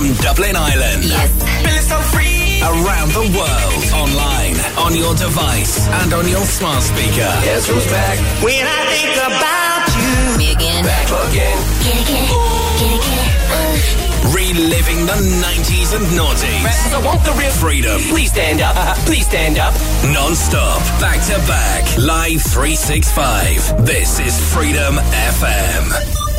From 0.00 0.16
Dublin 0.24 0.56
Ireland. 0.56 1.04
Yes. 1.04 1.28
Feeling 1.60 1.84
so 1.84 2.00
free. 2.08 2.56
Around 2.64 3.12
the 3.12 3.28
world. 3.36 3.84
Online, 3.92 4.56
on 4.80 4.96
your 4.96 5.12
device, 5.12 5.86
and 6.00 6.14
on 6.14 6.26
your 6.26 6.40
smart 6.40 6.82
speaker. 6.82 7.28
Guess 7.44 7.68
who's 7.68 7.84
back? 7.92 8.16
When 8.40 8.64
I 8.64 8.80
think 8.88 9.12
about 9.20 9.84
you. 9.92 10.38
Me 10.40 10.52
again. 10.56 10.88
Back 10.88 11.04
again. 11.04 11.52
Get 11.84 12.00
it, 12.00 12.08
get 12.08 12.16
it. 12.16 12.32
Get 12.80 12.96
it, 12.96 13.02
get 13.04 13.28
it. 13.28 14.32
Reliving 14.32 15.04
the 15.04 15.20
90s 15.44 15.92
and 15.92 16.06
noughties. 16.16 16.64
Cause 16.64 16.94
I 16.94 17.04
want 17.04 17.22
the 17.22 17.32
real 17.32 17.50
Freedom. 17.50 18.00
Please 18.08 18.30
stand 18.30 18.62
up. 18.62 18.96
Please 19.04 19.26
stand 19.26 19.58
up. 19.58 19.74
Non-stop. 20.16 20.80
Back 20.98 21.20
to 21.28 21.36
back. 21.44 21.84
Live 21.98 22.40
365. 22.40 23.84
This 23.84 24.18
is 24.18 24.32
Freedom 24.54 24.94
FM. 24.96 26.29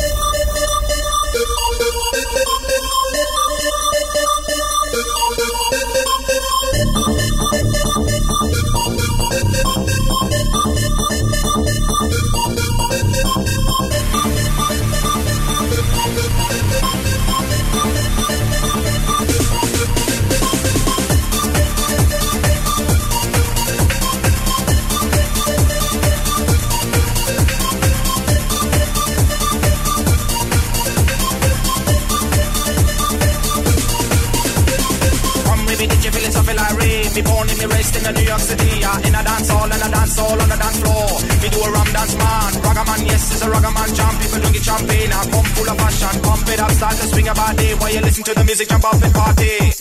In 38.12 38.18
in 38.18 38.24
New 38.24 38.28
York 38.28 38.40
City. 38.40 38.80
Yeah, 38.80 39.06
in 39.06 39.14
a 39.14 39.22
dance 39.22 39.48
hall 39.48 39.64
and 39.64 39.82
a 39.82 39.88
dance 39.90 40.16
hall 40.18 40.40
on 40.40 40.48
the 40.48 40.56
dance 40.56 40.80
floor. 40.80 41.08
Me 41.42 41.48
do 41.48 41.60
a 41.62 41.70
rum 41.70 41.88
dance 41.92 42.14
man. 42.16 42.52
Ragga 42.62 42.84
man, 42.86 43.06
yes, 43.06 43.32
it's 43.32 43.42
a 43.42 43.48
ragga 43.48 43.72
man 43.72 43.94
jam. 43.94 44.14
People 44.20 44.40
drink 44.40 44.56
it 44.56 44.64
champagne. 44.64 45.12
I 45.12 45.24
come 45.30 45.44
full 45.56 45.68
of 45.68 45.76
passion. 45.78 46.22
Pump 46.22 46.48
it 46.48 46.60
up, 46.60 46.70
start 46.72 46.96
to 46.96 47.06
swing 47.08 47.28
about 47.28 47.60
it. 47.60 47.80
While 47.80 47.92
you 47.92 48.00
listen 48.00 48.24
to 48.24 48.34
the 48.34 48.44
music, 48.44 48.68
jump 48.68 48.84
up 48.84 49.02
and 49.02 49.14
party. 49.14 49.71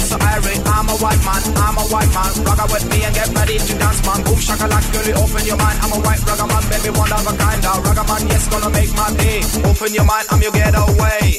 So 0.00 0.16
irate. 0.20 0.62
I'm 0.66 0.88
a 0.88 0.96
white 0.98 1.22
man, 1.24 1.42
I'm 1.56 1.76
a 1.78 1.84
white 1.92 2.12
man. 2.12 2.30
Ragga 2.46 2.66
with 2.72 2.86
me 2.90 3.04
and 3.04 3.14
get 3.14 3.28
ready 3.34 3.58
to 3.58 3.72
dance, 3.78 4.00
man. 4.06 4.20
Boom 4.24 4.38
shakalak, 4.40 4.84
girl, 4.92 5.06
you 5.06 5.16
open 5.20 5.44
your 5.46 5.56
mind. 5.56 5.78
I'm 5.82 5.92
a 5.92 6.00
white 6.00 6.22
ragga 6.24 6.46
man, 6.48 6.64
baby, 6.70 6.90
one 6.96 7.12
of 7.12 7.26
a 7.26 7.32
kind. 7.36 7.60
A 7.64 7.72
ragga 7.84 8.04
man, 8.08 8.22
yes, 8.28 8.48
gonna 8.48 8.70
make 8.70 8.92
my 8.94 9.08
day. 9.16 9.40
Open 9.68 9.92
your 9.94 10.04
mind, 10.04 10.26
I'm 10.30 10.40
your 10.40 10.52
getaway. 10.52 11.38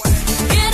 Get 0.53 0.70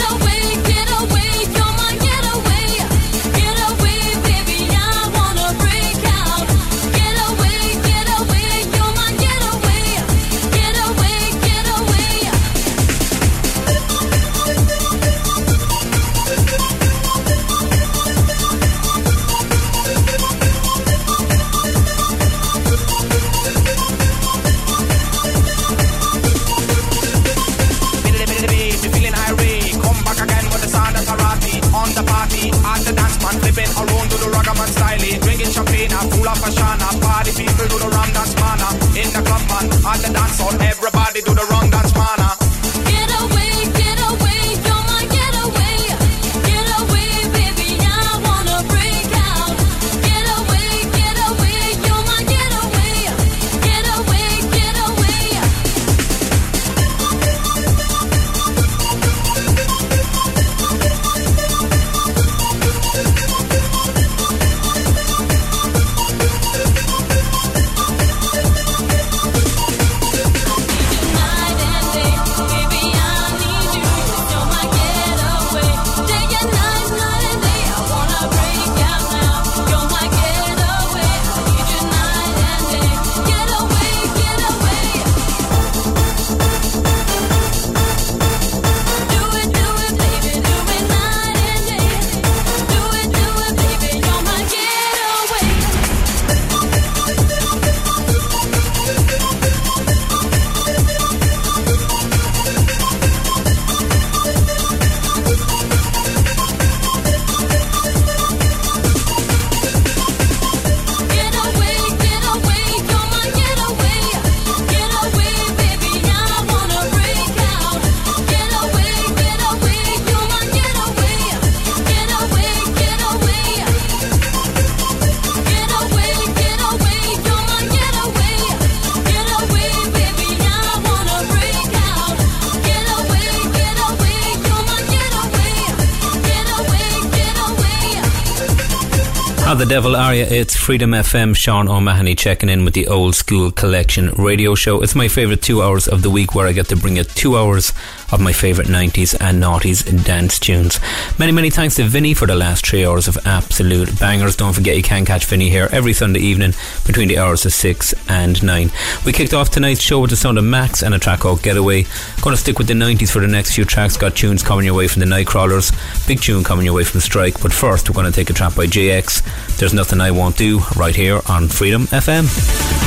devil 139.67 139.91
you? 139.91 140.23
It's 140.23 140.55
Freedom 140.55 140.91
FM. 140.91 141.35
Sean 141.35 141.67
O'Mahony 141.67 142.16
checking 142.16 142.47
in 142.47 142.63
with 142.63 142.73
the 142.73 142.88
Old 142.88 143.16
Skool 143.16 143.53
Collection 143.53 144.11
radio 144.11 144.55
show. 144.55 144.81
It's 144.81 144.95
my 144.95 145.09
favourite 145.09 145.41
two 145.41 145.61
hours 145.61 145.89
of 145.89 146.03
the 146.03 146.09
week 146.09 146.33
where 146.33 146.47
I 146.47 146.53
get 146.53 146.67
to 146.67 146.78
bring 146.78 146.95
you 146.95 147.03
two 147.03 147.38
hours 147.38 147.73
of 148.12 148.19
my 148.19 148.34
favourite 148.34 148.70
90s 148.70 149.16
and 149.20 149.41
noughties 149.41 150.05
dance 150.05 150.40
tunes. 150.40 150.79
Many, 151.20 151.32
many 151.32 151.49
thanks 151.49 151.76
to 151.76 151.84
Vinny 151.84 152.14
for 152.14 152.28
the 152.28 152.35
last 152.35 152.66
three 152.66 152.85
hours 152.85 153.08
of 153.08 153.17
absolute 153.26 153.99
bangers. 153.99 154.35
Don't 154.35 154.53
forget 154.53 154.78
you 154.78 154.84
can 154.84 155.05
catch 155.05 155.26
Vinny 155.26 155.49
here 155.49 155.70
every 155.72 155.93
Sunday 155.93 156.20
evening 156.20 156.53
between 156.85 157.08
the 157.08 157.17
hours 157.17 157.46
of 157.46 157.53
6 157.53 157.93
and 158.09 158.41
9. 158.41 158.72
We 159.05 159.14
kicked 159.14 159.34
off 159.34 159.49
tonight's 159.49 159.82
show 159.82 159.99
with 159.99 160.09
the 160.09 160.16
sound 160.16 160.37
of 160.37 160.43
Maxx 160.43 160.84
and 160.84 160.93
a 160.93 160.99
track 160.99 161.20
called 161.20 161.43
Getaway. 161.43 161.84
Going 162.22 162.35
to 162.35 162.41
stick 162.41 162.58
with 162.58 162.67
the 162.67 162.73
90s 162.73 163.11
for 163.11 163.20
the 163.20 163.28
next 163.28 163.55
few 163.55 163.66
tracks. 163.66 163.97
Got 163.97 164.16
tunes 164.16 164.43
coming 164.43 164.66
your 164.66 164.76
way 164.76 164.87
from 164.87 165.02
the 165.02 165.05
Nightcrawlers. 165.05 165.72
Big 166.08 166.22
tune 166.22 166.43
coming 166.43 166.66
your 166.66 166.76
way 166.76 166.84
from 166.84 167.02
Strike. 167.02 167.41
But 167.41 167.53
first, 167.53 167.90
we're 167.90 167.96
going 167.96 168.11
to 168.11 168.16
take 168.16 168.29
a 168.29 168.34
track 168.34 168.55
by 168.55 168.67
JX. 168.67 169.58
There's 169.58 169.73
Nothing 169.73 170.02
I 170.02 170.11
Won't 170.11 170.37
Do 170.37 170.59
right 170.76 170.96
here 170.96 171.22
on 171.28 171.47
Freedom 171.47 171.84
FM. 171.87 172.86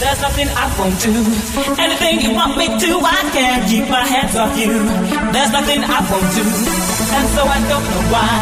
There's 0.00 0.20
nothing 0.22 0.48
I 0.48 0.64
won't 0.80 0.96
do. 0.96 1.12
Anything 1.76 2.24
you 2.24 2.32
want 2.32 2.56
me 2.56 2.66
to, 2.72 2.90
I 3.04 3.20
can't 3.36 3.68
keep 3.68 3.86
my 3.88 4.00
hands 4.00 4.34
off 4.34 4.56
you. 4.56 4.72
There's 5.28 5.52
nothing 5.52 5.84
I 5.84 6.00
won't 6.08 6.30
do. 6.32 6.46
And 7.16 7.26
so 7.36 7.44
I 7.44 7.60
don't 7.68 7.84
know 7.84 8.04
why. 8.08 8.32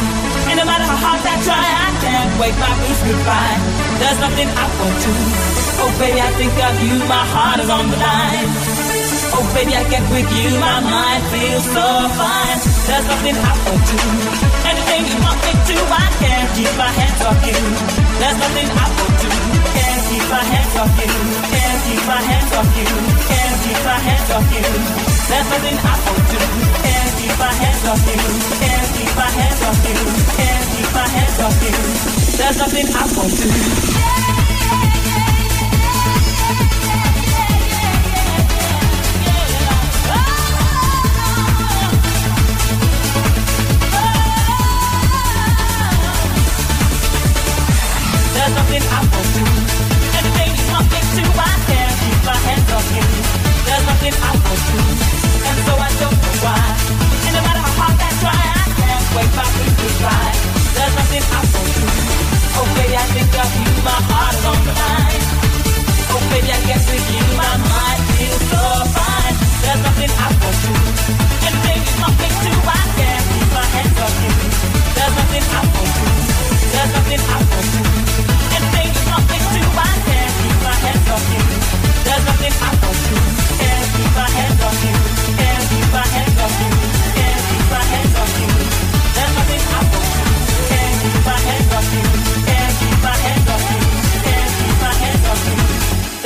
And 0.49 0.57
no 0.57 0.65
matter 0.65 0.87
how 0.87 1.03
hard 1.03 1.21
I 1.27 1.37
try, 1.43 1.59
I 1.59 1.91
can't 1.99 2.31
wave 2.39 2.57
my 2.63 2.73
boots 2.79 3.03
goodbye. 3.03 3.59
There's 3.99 4.21
nothing 4.23 4.49
I 4.55 4.67
won't 4.79 4.99
do. 5.03 5.13
Oh, 5.83 5.91
baby, 5.99 6.21
I 6.23 6.31
think 6.39 6.55
of 6.63 6.75
you. 6.87 6.95
My 7.11 7.25
heart 7.27 7.59
is 7.59 7.69
on 7.69 7.91
the 7.91 7.99
line. 7.99 8.78
Oh 9.35 9.45
baby, 9.55 9.75
I 9.77 9.85
get 9.93 10.05
with 10.09 10.29
you, 10.39 10.49
my 10.59 10.81
mind 10.81 11.23
feels 11.33 11.67
so 11.69 11.87
fine. 12.17 12.59
There's 12.89 13.07
nothing 13.09 13.37
I 13.37 13.53
won't 13.65 13.83
do. 13.85 13.99
Anything 14.65 15.03
you 15.09 15.17
want 15.21 15.39
me 15.45 15.53
to, 15.53 15.77
I 15.77 16.07
can't 16.21 16.49
keep 16.57 16.73
my 16.81 16.91
hands 16.97 17.21
off 17.29 17.41
you. 17.45 17.59
There's 18.21 18.39
nothing 18.41 18.69
I 18.73 18.87
won't 18.97 19.17
do. 19.21 19.31
Can't 19.77 20.03
keep 20.09 20.25
my 20.33 20.45
hands 20.49 20.75
off 20.81 20.95
you. 20.97 21.13
Can't 21.53 21.81
keep 21.85 22.03
my 22.09 22.21
hands 22.25 22.53
off 22.57 22.71
you. 22.79 22.89
Can't 23.29 23.57
keep 23.65 23.81
my 23.85 23.99
hands 24.09 24.31
off 24.33 24.49
you. 24.49 24.65
There's 25.29 25.49
nothing 25.53 25.77
I 25.77 25.95
won't 26.09 26.25
do. 26.33 26.41
Can't 26.89 27.13
keep 27.21 27.35
my 27.37 27.53
hands 27.53 27.85
off 27.85 28.03
you. 28.09 28.21
Can't 28.65 28.89
keep 28.97 29.13
my 29.13 29.29
hands 29.29 29.61
off 29.69 29.81
you. 29.85 29.99
Can't 30.39 30.65
keep 30.73 30.91
my 30.97 31.09
hands 31.09 31.39
off 31.45 31.57
you. 31.65 31.77
There's 32.39 32.57
nothing 32.57 32.87
I 32.97 33.05
won't 33.13 33.35
do. 33.37 34.98
There's 48.49 48.65
nothing 48.65 48.81
I 48.81 49.01
won't 49.13 49.29
do. 49.37 49.45
You 50.57 50.65
want 50.73 50.89
me 50.89 51.01
to, 51.05 51.25
I 51.37 51.93
keep 52.01 52.21
my 52.25 52.39
hands 52.49 52.71
you. 52.97 53.05
There's 53.69 53.85
nothing 53.85 54.17
I 54.25 54.33
won't 54.41 54.63
do, 54.73 54.81
and 55.49 55.59
so 55.69 55.73
I 55.77 55.91
don't 56.01 56.17
know 56.17 56.35
why. 56.49 56.65
And 57.29 57.33
no 57.37 57.41
matter 57.45 57.61
how 57.61 57.77
hard 57.77 58.01
I 58.01 58.11
try, 58.25 58.41
I 58.41 58.65
can't 58.73 59.05
my 59.37 59.49
to. 60.01 60.17
There's 60.81 60.95
nothing 60.97 61.25
I 61.29 61.41
won't 61.45 61.73
do. 61.77 61.89
Oh 62.57 62.67
baby, 62.73 62.97
I 62.97 63.05
think 63.13 63.37
of 63.37 63.53
you, 63.53 63.69
my 63.85 63.99
heart 64.09 64.33
is 64.33 64.45
on 64.49 64.61
the 64.65 64.73
line. 64.81 65.25
Oh 66.09 66.21
baby, 66.33 66.49
I 66.49 66.61
guess 66.73 66.85
with 66.89 67.05
you, 67.05 67.25
my 67.37 67.53
mind 67.53 68.03
feels 68.17 68.45
so 68.49 68.65
fine. 68.97 69.37
There's 69.61 69.81
nothing 69.85 70.13
I 70.25 70.29
won't 70.41 70.59
do. 70.65 70.73
I 73.13 73.21
keep 73.29 73.49
my 73.53 73.67
hands 73.77 73.99
you. 74.25 74.33
There's 74.97 75.15
nothing 75.21 75.45
I 75.53 75.61
won't 75.69 75.93
do. 76.01 76.07
There's 76.73 76.93
nothing 76.97 77.23
I 77.29 77.39
won't 77.45 77.69
do. 77.77 78.38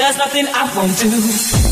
There's 0.02 0.16
nothing 0.16 0.46
I 0.48 0.76
won't 0.76 0.98
do. 0.98 1.71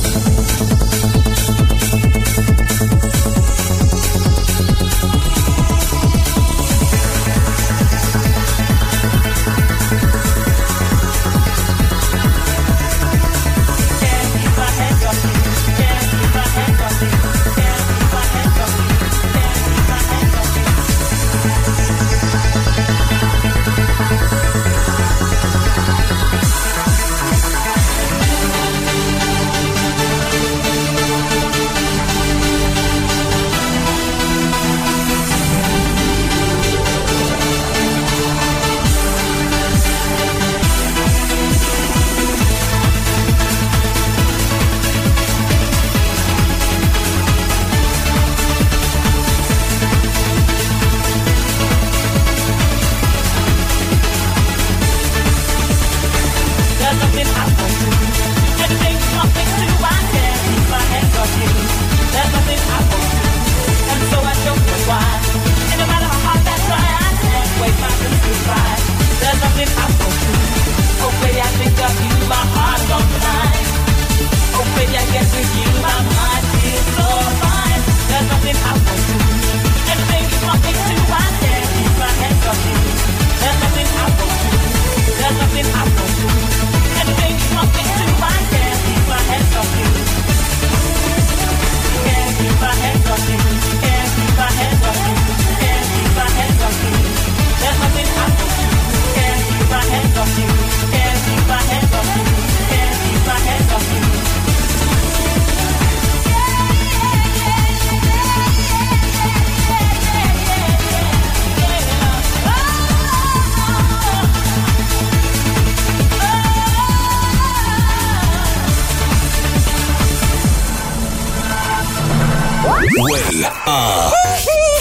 Are 123.44 124.10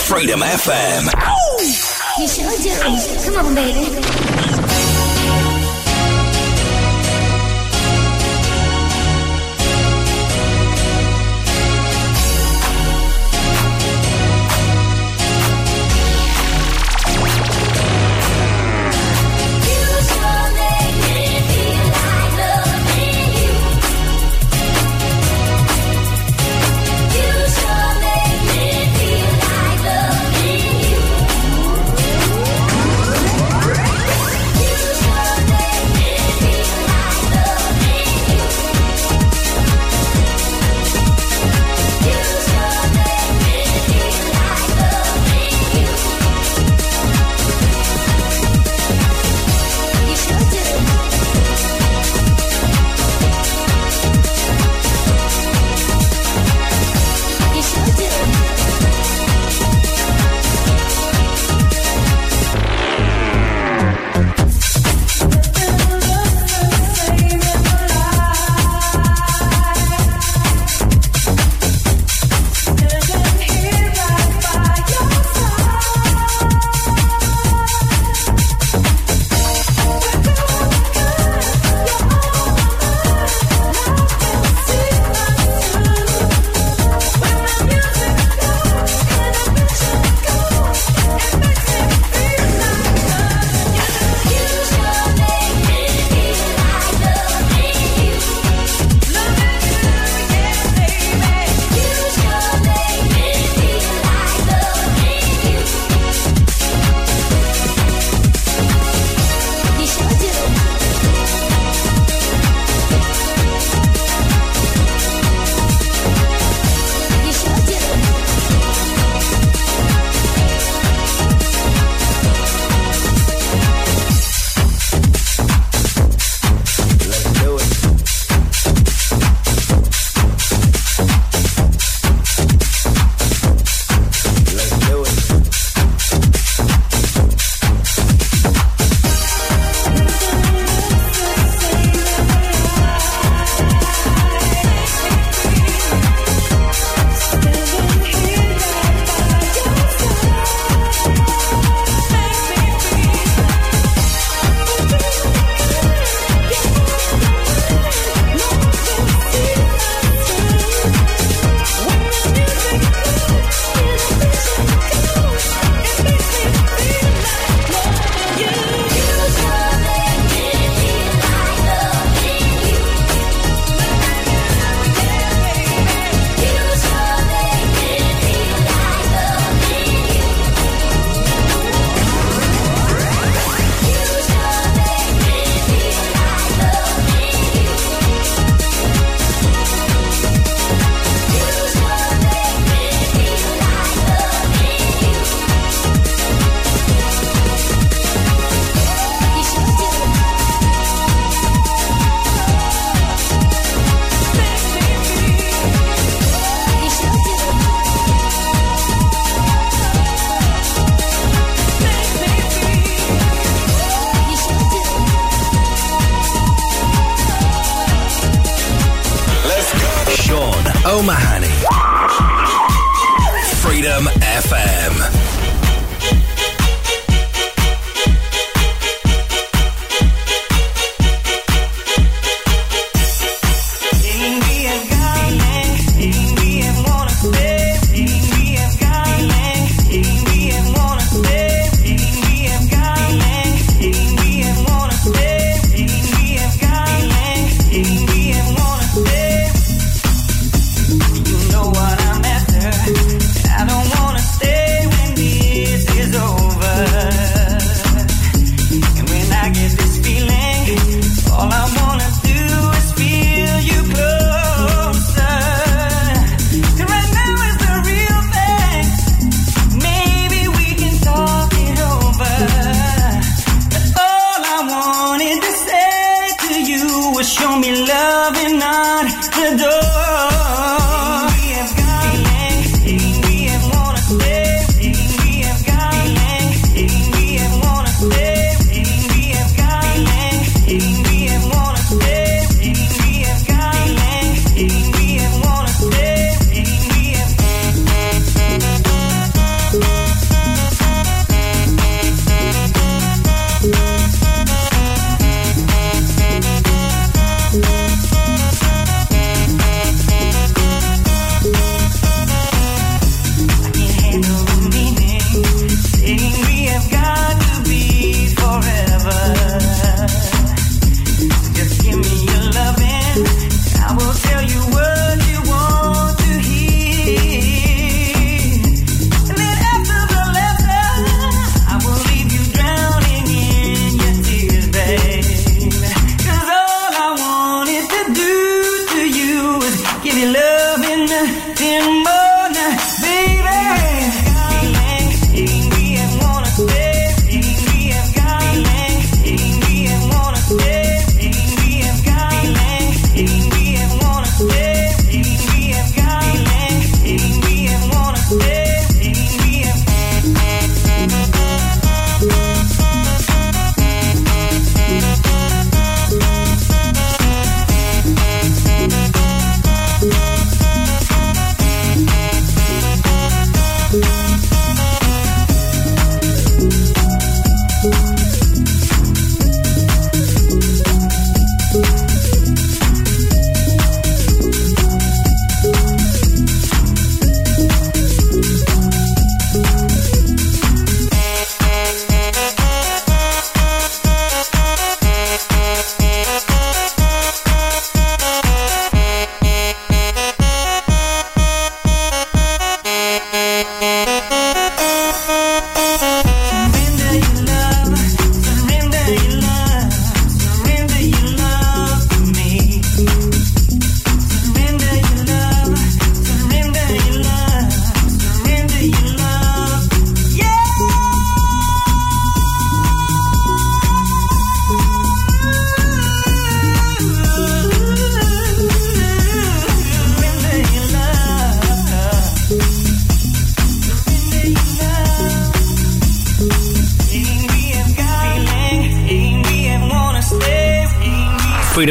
Freedom 0.01 0.39
FM. 0.39 1.05
You 2.19 2.27
sure 2.27 2.45
oh, 2.47 3.25
do. 3.25 3.31
Come 3.33 3.45
on, 3.45 3.55
baby. 3.55 4.68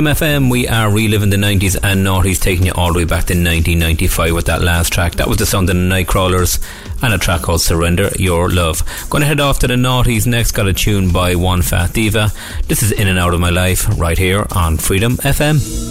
FM, 0.08 0.50
we 0.50 0.66
are 0.66 0.90
reliving 0.90 1.30
the 1.30 1.36
90s 1.36 1.78
and 1.82 2.06
noughties, 2.06 2.40
taking 2.40 2.66
you 2.66 2.72
all 2.72 2.92
the 2.92 2.98
way 2.98 3.04
back 3.04 3.24
to 3.26 3.34
1995 3.34 4.34
with 4.34 4.46
that 4.46 4.62
last 4.62 4.92
track. 4.92 5.14
That 5.14 5.28
was 5.28 5.36
the 5.36 5.46
song 5.46 5.66
The 5.66 5.72
Nightcrawlers 5.72 6.60
and 7.02 7.14
a 7.14 7.18
track 7.18 7.42
called 7.42 7.60
Surrender 7.60 8.10
Your 8.18 8.50
Love. 8.50 8.82
Gonna 9.10 9.26
head 9.26 9.40
off 9.40 9.58
to 9.60 9.66
the 9.66 9.74
noughties 9.74 10.26
next, 10.26 10.52
got 10.52 10.66
a 10.66 10.72
tune 10.72 11.12
by 11.12 11.34
Onephatdeeva. 11.34 12.34
This 12.66 12.82
is 12.82 12.92
In 12.92 13.08
and 13.08 13.18
Out 13.18 13.34
of 13.34 13.40
My 13.40 13.50
Life 13.50 13.86
right 13.98 14.18
here 14.18 14.46
on 14.52 14.78
Freedom 14.78 15.16
FM. 15.18 15.87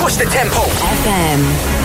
Push 0.00 0.16
the 0.16 0.24
tempo. 0.24 0.62
FM. 0.80 1.79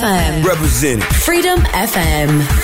FM. 0.00 0.42
Representing. 0.42 1.00
Freedom 1.02 1.58
FM. 1.58 2.59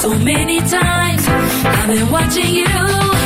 So 0.00 0.16
many 0.16 0.60
times. 0.60 1.26
I've 1.26 1.88
been 1.88 2.08
watching 2.08 2.54
you, 2.54 3.17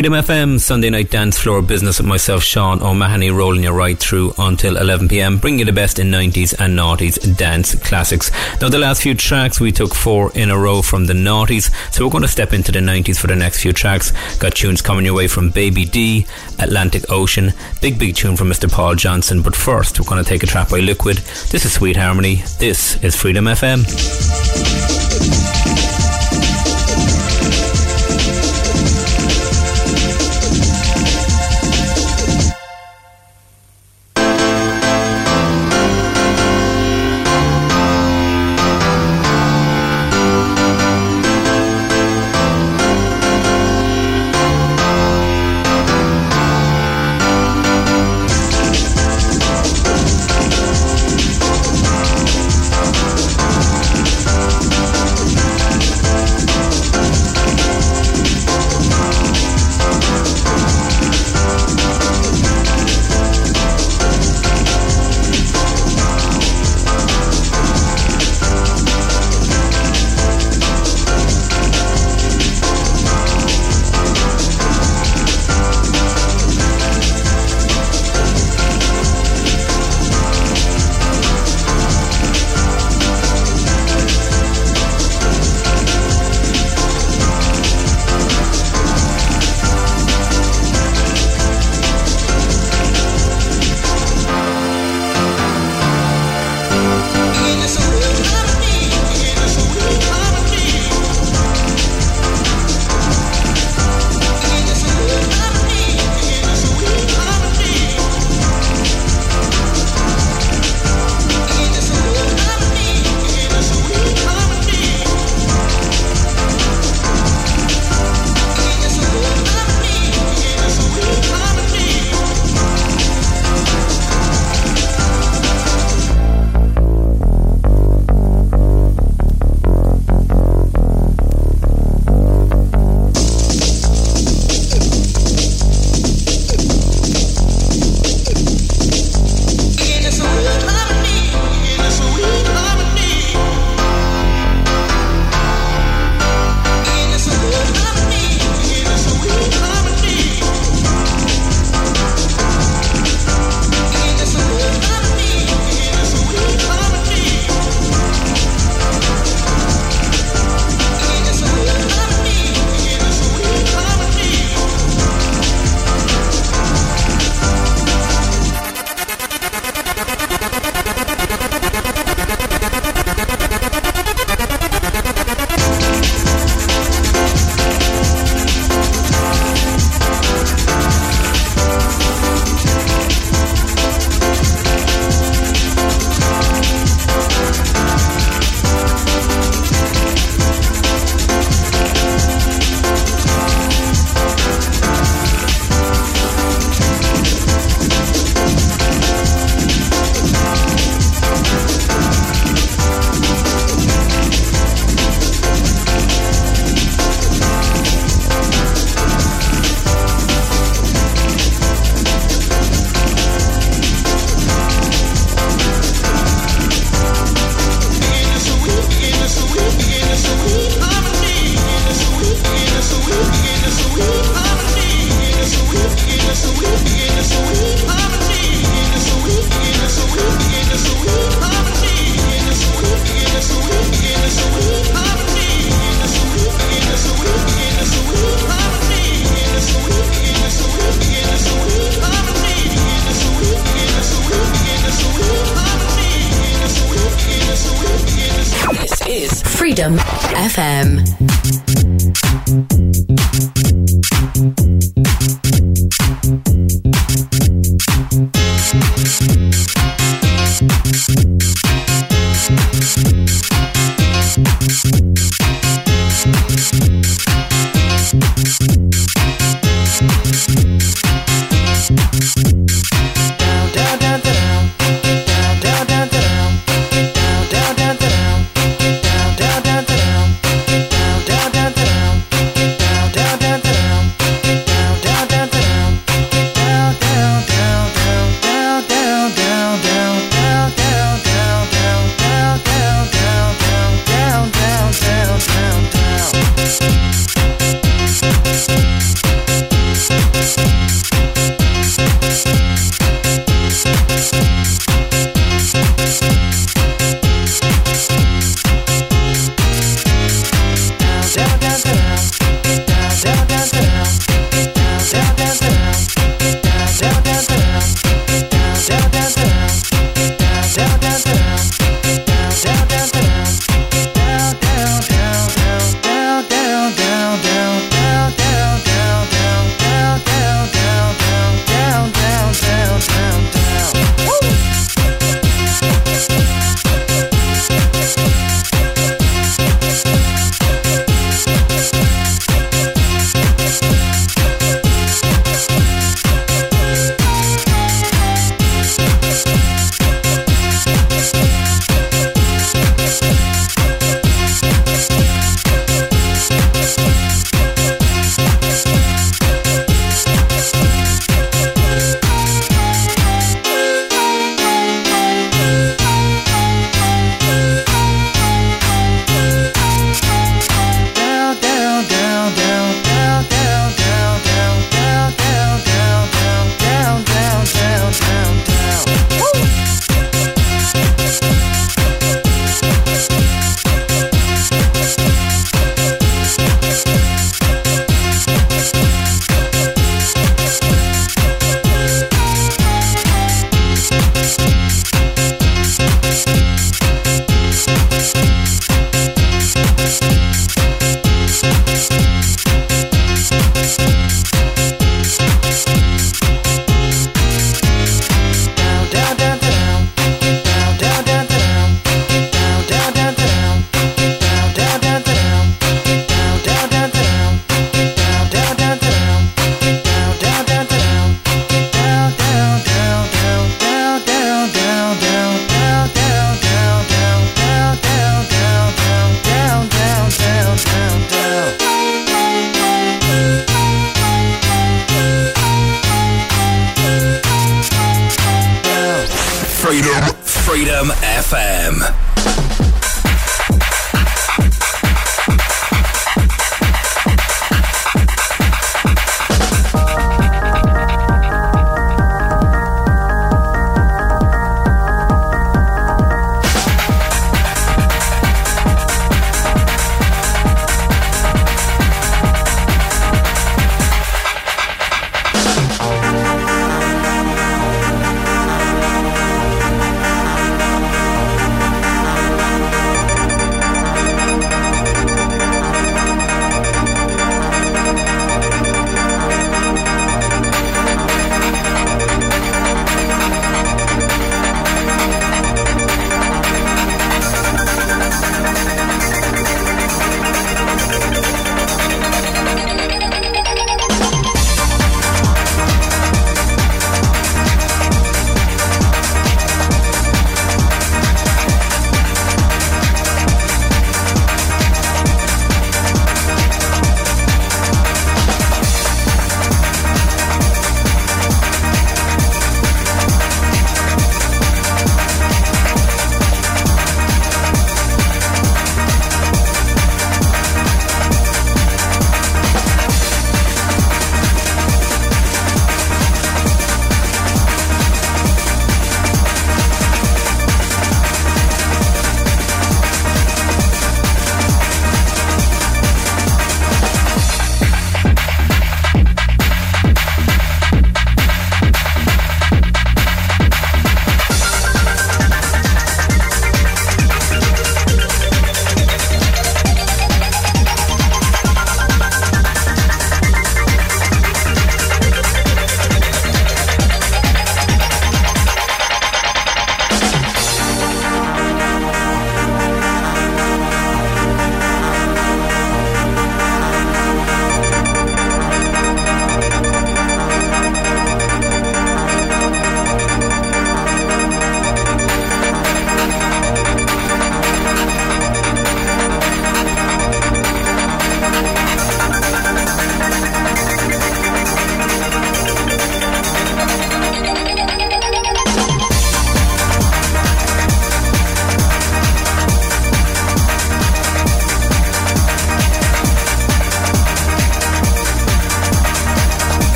Freedom 0.00 0.14
FM 0.14 0.58
Sunday 0.58 0.88
night 0.88 1.10
dance 1.10 1.38
floor 1.38 1.60
business 1.60 1.98
with 1.98 2.06
myself, 2.06 2.42
Sean 2.42 2.80
O'Mahony, 2.80 3.30
rolling 3.30 3.64
you 3.64 3.70
right 3.70 3.98
through 3.98 4.32
until 4.38 4.78
11 4.78 5.08
pm, 5.08 5.36
bringing 5.36 5.58
you 5.58 5.66
the 5.66 5.74
best 5.74 5.98
in 5.98 6.06
90s 6.06 6.58
and 6.58 6.78
noughties 6.78 7.36
dance 7.36 7.74
classics. 7.74 8.30
Now, 8.62 8.70
the 8.70 8.78
last 8.78 9.02
few 9.02 9.14
tracks 9.14 9.60
we 9.60 9.72
took 9.72 9.94
four 9.94 10.32
in 10.32 10.50
a 10.50 10.56
row 10.56 10.80
from 10.80 11.04
the 11.04 11.12
noughties, 11.12 11.70
so 11.92 12.02
we're 12.02 12.10
going 12.10 12.22
to 12.22 12.28
step 12.28 12.54
into 12.54 12.72
the 12.72 12.78
90s 12.78 13.20
for 13.20 13.26
the 13.26 13.36
next 13.36 13.60
few 13.60 13.74
tracks. 13.74 14.14
Got 14.38 14.54
tunes 14.54 14.80
coming 14.80 15.04
your 15.04 15.12
way 15.12 15.28
from 15.28 15.50
Baby 15.50 15.84
D, 15.84 16.26
Atlantic 16.58 17.10
Ocean, 17.10 17.52
big, 17.82 17.98
big 17.98 18.14
tune 18.14 18.36
from 18.36 18.48
Mr. 18.48 18.72
Paul 18.72 18.94
Johnson. 18.94 19.42
But 19.42 19.54
first, 19.54 20.00
we're 20.00 20.08
going 20.08 20.24
to 20.24 20.26
take 20.26 20.42
a 20.42 20.46
track 20.46 20.70
by 20.70 20.80
Liquid. 20.80 21.18
This 21.18 21.66
is 21.66 21.74
Sweet 21.74 21.98
Harmony. 21.98 22.36
This 22.58 22.96
is 23.04 23.16
Freedom 23.16 23.44
FM. 23.44 24.39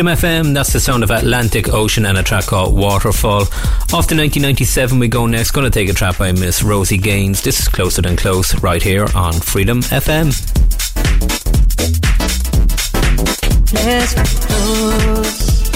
Freedom 0.00 0.16
FM, 0.16 0.54
that's 0.54 0.72
the 0.72 0.80
sound 0.80 1.04
of 1.04 1.10
Atlantic 1.10 1.74
Ocean 1.74 2.06
and 2.06 2.16
a 2.16 2.22
track 2.22 2.46
called 2.46 2.74
Waterfall. 2.74 3.42
Off 3.42 4.06
to 4.08 4.16
1997 4.16 4.98
we 4.98 5.08
go 5.08 5.26
next. 5.26 5.50
To 5.50 5.68
take 5.68 5.90
a 5.90 5.92
track 5.92 6.16
by 6.16 6.32
Miss 6.32 6.62
Rosie 6.62 6.96
Gaines. 6.96 7.42
This 7.42 7.60
is 7.60 7.68
Closer 7.68 8.00
Than 8.00 8.16
Close 8.16 8.58
right 8.62 8.82
here 8.82 9.06
on 9.14 9.34
Freedom 9.34 9.82
FM. 9.82 10.28
Let's 13.74 14.14
close, 14.46 15.68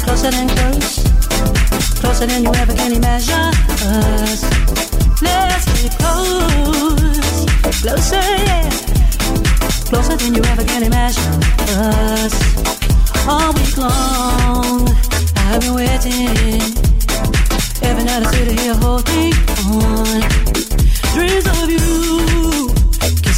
closer 0.00 0.30
than 0.30 0.48
close, 0.48 2.00
closer 2.00 2.24
than 2.24 2.44
you 2.44 2.54
ever 2.54 2.72
can 2.72 2.92
imagine 2.94 3.52
us. 3.84 4.42
Let's 5.20 5.82
get 5.82 5.98
close, 5.98 7.82
closer, 7.82 8.16
yeah, 8.16 8.70
closer 9.84 10.16
than 10.16 10.34
you 10.34 10.42
ever 10.44 10.64
can 10.64 10.82
imagine 10.82 11.42
us. 11.76 12.79
All 13.28 13.52
week 13.52 13.76
long, 13.76 14.88
I've 15.36 15.60
been 15.60 15.74
waiting. 15.74 16.60
Every 17.82 18.04
night 18.04 18.22
I 18.22 18.30
sit 18.32 18.58
here 18.58 18.74
holding 18.74 19.34
on. 19.66 20.20
Dreams 21.14 21.46
of 21.46 21.70
you 21.70 21.80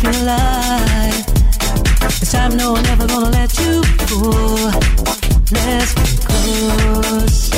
me 0.02 0.20
alive. 0.20 1.26
This 2.20 2.32
time, 2.32 2.56
no, 2.56 2.74
gonna 3.06 3.30
let 3.30 3.58
you 3.58 3.82
go. 4.08 4.70
Let's 5.52 5.94
get 5.94 6.20
close, 6.26 7.50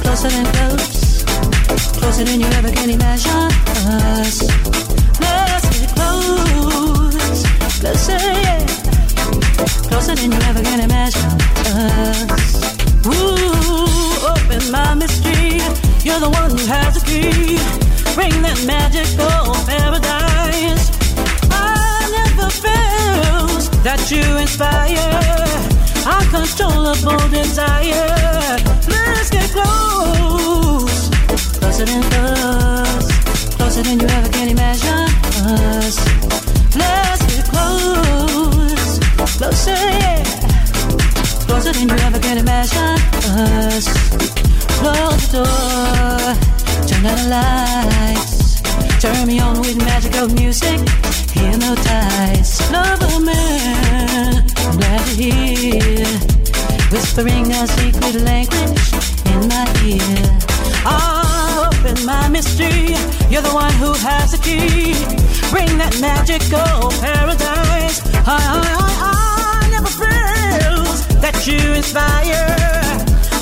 closer 0.00 0.28
close, 0.52 1.24
closer 1.98 2.24
than 2.24 2.40
you 2.40 2.46
ever 2.46 2.70
can 2.70 2.90
imagine 2.90 3.50
us. 3.86 4.42
Let's 5.20 5.78
get 5.78 5.94
close, 5.94 7.44
yeah, 8.08 8.79
closer 9.90 10.14
than 10.14 10.30
you 10.32 10.38
ever 10.50 10.62
can 10.62 10.80
imagine 10.80 11.34
us. 11.74 12.52
Ooh, 13.06 14.30
open 14.32 14.62
my 14.70 14.94
mystery. 14.94 15.58
You're 16.06 16.22
the 16.26 16.30
one 16.30 16.50
who 16.50 16.62
has 16.74 16.94
the 16.94 17.02
key. 17.10 17.58
Bring 18.14 18.34
that 18.46 18.58
magical 18.64 19.54
paradise. 19.66 20.86
I 21.50 22.06
never 22.18 22.48
felt 22.64 23.62
that 23.84 24.00
you 24.10 24.24
inspire 24.44 25.50
uncontrollable 26.06 27.28
desire. 27.28 28.58
Let's 28.88 29.30
get 29.30 29.50
close, 29.50 31.10
closer 31.58 31.84
than 31.84 32.02
close, 32.10 33.08
closer 33.56 33.82
than 33.82 34.00
you 34.00 34.06
ever 34.06 34.28
can 34.28 34.48
imagine 34.48 35.08
us. 35.44 35.96
Let's 36.76 37.19
closer, 39.40 39.70
yeah, 39.72 40.22
closer 41.48 41.72
than 41.72 41.88
you 41.88 41.96
ever 42.04 42.18
can 42.18 42.36
imagine 42.36 43.00
us. 43.40 43.88
Close 44.76 45.28
the 45.32 45.40
door, 45.40 46.34
turn 46.86 47.02
down 47.02 47.16
the 47.16 47.28
lights, 47.36 48.60
turn 49.00 49.26
me 49.26 49.40
on 49.40 49.58
with 49.60 49.78
magical 49.78 50.28
music. 50.28 50.78
Hypnotize, 51.32 52.70
love 52.70 53.00
a 53.00 53.20
man, 53.20 54.44
I'm 54.58 54.76
glad 54.76 55.06
to 55.06 55.14
hear, 55.22 56.04
whispering 56.92 57.50
a 57.50 57.66
secret 57.66 58.16
language 58.20 58.92
in 59.32 59.48
my 59.48 59.64
ear. 59.88 60.38
Ah, 60.84 61.68
open 61.68 62.04
my 62.04 62.28
mystery, 62.28 62.92
you're 63.30 63.40
the 63.40 63.54
one 63.54 63.72
who 63.80 63.94
has 64.04 64.32
the 64.32 64.40
key. 64.44 64.92
Bring 65.50 65.78
that 65.78 65.96
magical 65.98 66.90
paradise. 67.00 68.04
I, 68.26 68.36
I, 68.36 69.16
I, 69.16 69.19
that 71.20 71.46
you 71.46 71.58
inspire 71.74 72.80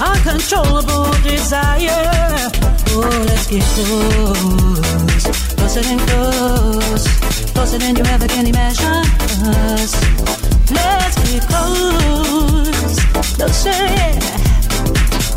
uncontrollable 0.01 1.11
desire. 1.23 2.51
Oh, 2.91 3.25
let's 3.29 3.47
get 3.47 3.63
close, 3.75 5.25
closer 5.55 5.83
than 5.83 5.99
close, 5.99 7.07
closer 7.53 7.79
than 7.79 7.97
you 7.97 8.05
ever 8.05 8.27
can 8.29 8.47
imagine 8.47 9.05
us. 9.77 9.93
Let's 10.71 11.17
get 11.31 11.43
close, 11.51 12.99
closer, 13.37 13.71
yeah, 13.71 14.19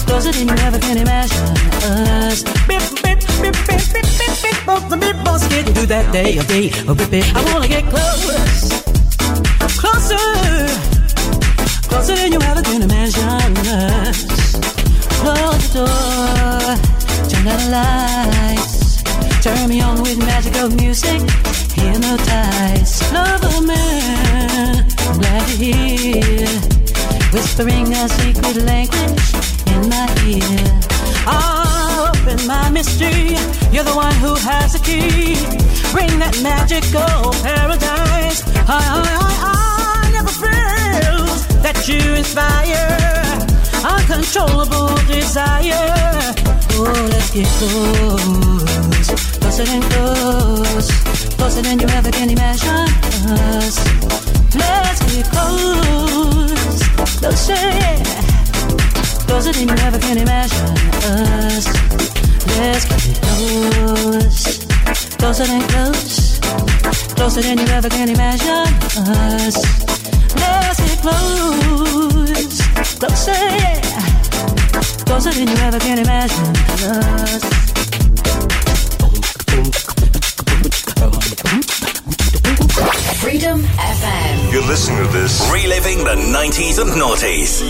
closer 0.06 0.32
than 0.32 0.48
you 0.48 0.56
ever 0.66 0.80
can 0.80 0.98
imagine 0.98 1.58
us. 1.84 2.44
Bip, 2.68 2.84
bip, 3.04 3.20
bip, 3.42 3.56
bip, 3.68 3.86
bip, 3.94 4.36
bip, 4.44 4.66
both 4.66 4.90
the 4.90 4.98
bip, 4.98 5.18
both 5.24 5.48
getting 5.50 5.74
through 5.74 5.88
that 5.88 6.12
day 6.12 6.38
of 6.38 6.48
day. 6.48 6.72
Oh, 6.88 6.96
bip, 6.96 7.10
bip, 7.10 7.26
I 7.36 7.54
wanna 7.54 7.68
get 7.68 7.86
close, 7.90 8.82
closer, 9.78 10.91
closer 12.22 12.34
you 12.34 12.42
ever 12.50 12.62
can 12.62 12.82
imagine 12.84 13.58
us. 13.68 14.26
Close 15.22 15.74
the 15.74 15.86
door, 15.86 16.76
turn 17.30 17.46
down 17.46 17.60
the 17.60 17.70
lights, 17.72 19.04
turn 19.42 19.70
me 19.70 19.82
on 19.82 20.02
with 20.02 20.18
magical 20.20 20.70
music, 20.70 21.22
hypnotize. 21.74 23.02
Love 23.12 23.44
a 23.44 23.62
man, 23.62 24.86
I'm 25.00 25.20
glad 25.20 25.48
to 25.48 25.56
hear, 25.56 26.48
whispering 27.32 27.94
a 27.94 28.10
secret 28.10 28.58
language 28.66 29.28
in 29.68 29.90
my 29.90 30.08
ear. 30.26 30.80
Ah, 31.26 32.10
open 32.10 32.46
my 32.48 32.70
mystery, 32.70 33.38
you're 33.72 33.84
the 33.84 33.96
one 33.96 34.16
who 34.16 34.36
has 34.36 34.74
the 34.74 34.80
key. 34.80 35.36
Bring 35.92 36.20
that 36.20 36.40
magical 36.42 37.32
paradise. 37.44 38.44
I, 38.68 38.80
I, 38.80 39.48
I, 39.48 39.51
that 41.74 41.88
you 41.88 42.16
inspire 42.16 43.00
uncontrollable 43.84 44.96
desire. 45.08 45.88
Oh, 46.76 47.08
let's 47.12 47.32
get 47.32 47.48
close, 47.60 49.08
closer 49.40 49.64
than 49.64 49.82
close, 49.82 50.90
closer 51.36 51.62
than 51.62 51.80
you 51.80 51.88
ever 51.88 52.12
can 52.12 52.30
imagine 52.30 52.88
us. 53.32 53.78
Let's 54.56 55.00
get 55.08 55.26
close, 55.32 56.82
closer, 57.20 57.54
yeah, 57.54 58.04
closer 59.28 59.52
than 59.54 59.68
you 59.70 59.76
ever 59.88 60.00
can 60.00 60.18
imagine 60.18 60.78
us. 61.08 61.66
Let's 62.58 62.86
get 62.86 63.22
close, 63.22 64.66
closer 65.18 65.46
than 65.46 65.62
close, 65.70 66.40
closer 67.16 67.42
than 67.42 67.58
you 67.60 67.68
ever 67.68 67.90
can 67.90 68.10
imagine 68.10 68.68
us. 69.08 70.01
Let's 71.04 71.12
get 72.62 72.76
close, 72.76 72.94
closer, 73.00 73.32
yeah. 73.32 73.82
Closer 75.06 75.32
than 75.32 75.48
you 75.48 75.56
ever 75.56 75.80
can 75.80 75.98
imagine 75.98 76.56
us. 76.84 77.42
Freedom 83.20 83.64
FM. 83.64 84.52
You're 84.52 84.68
listening 84.68 85.04
to 85.06 85.12
this. 85.12 85.42
Reliving 85.52 86.00
the 86.00 86.16
90s 86.16 86.80
and 86.80 86.92
noughties. 86.92 87.62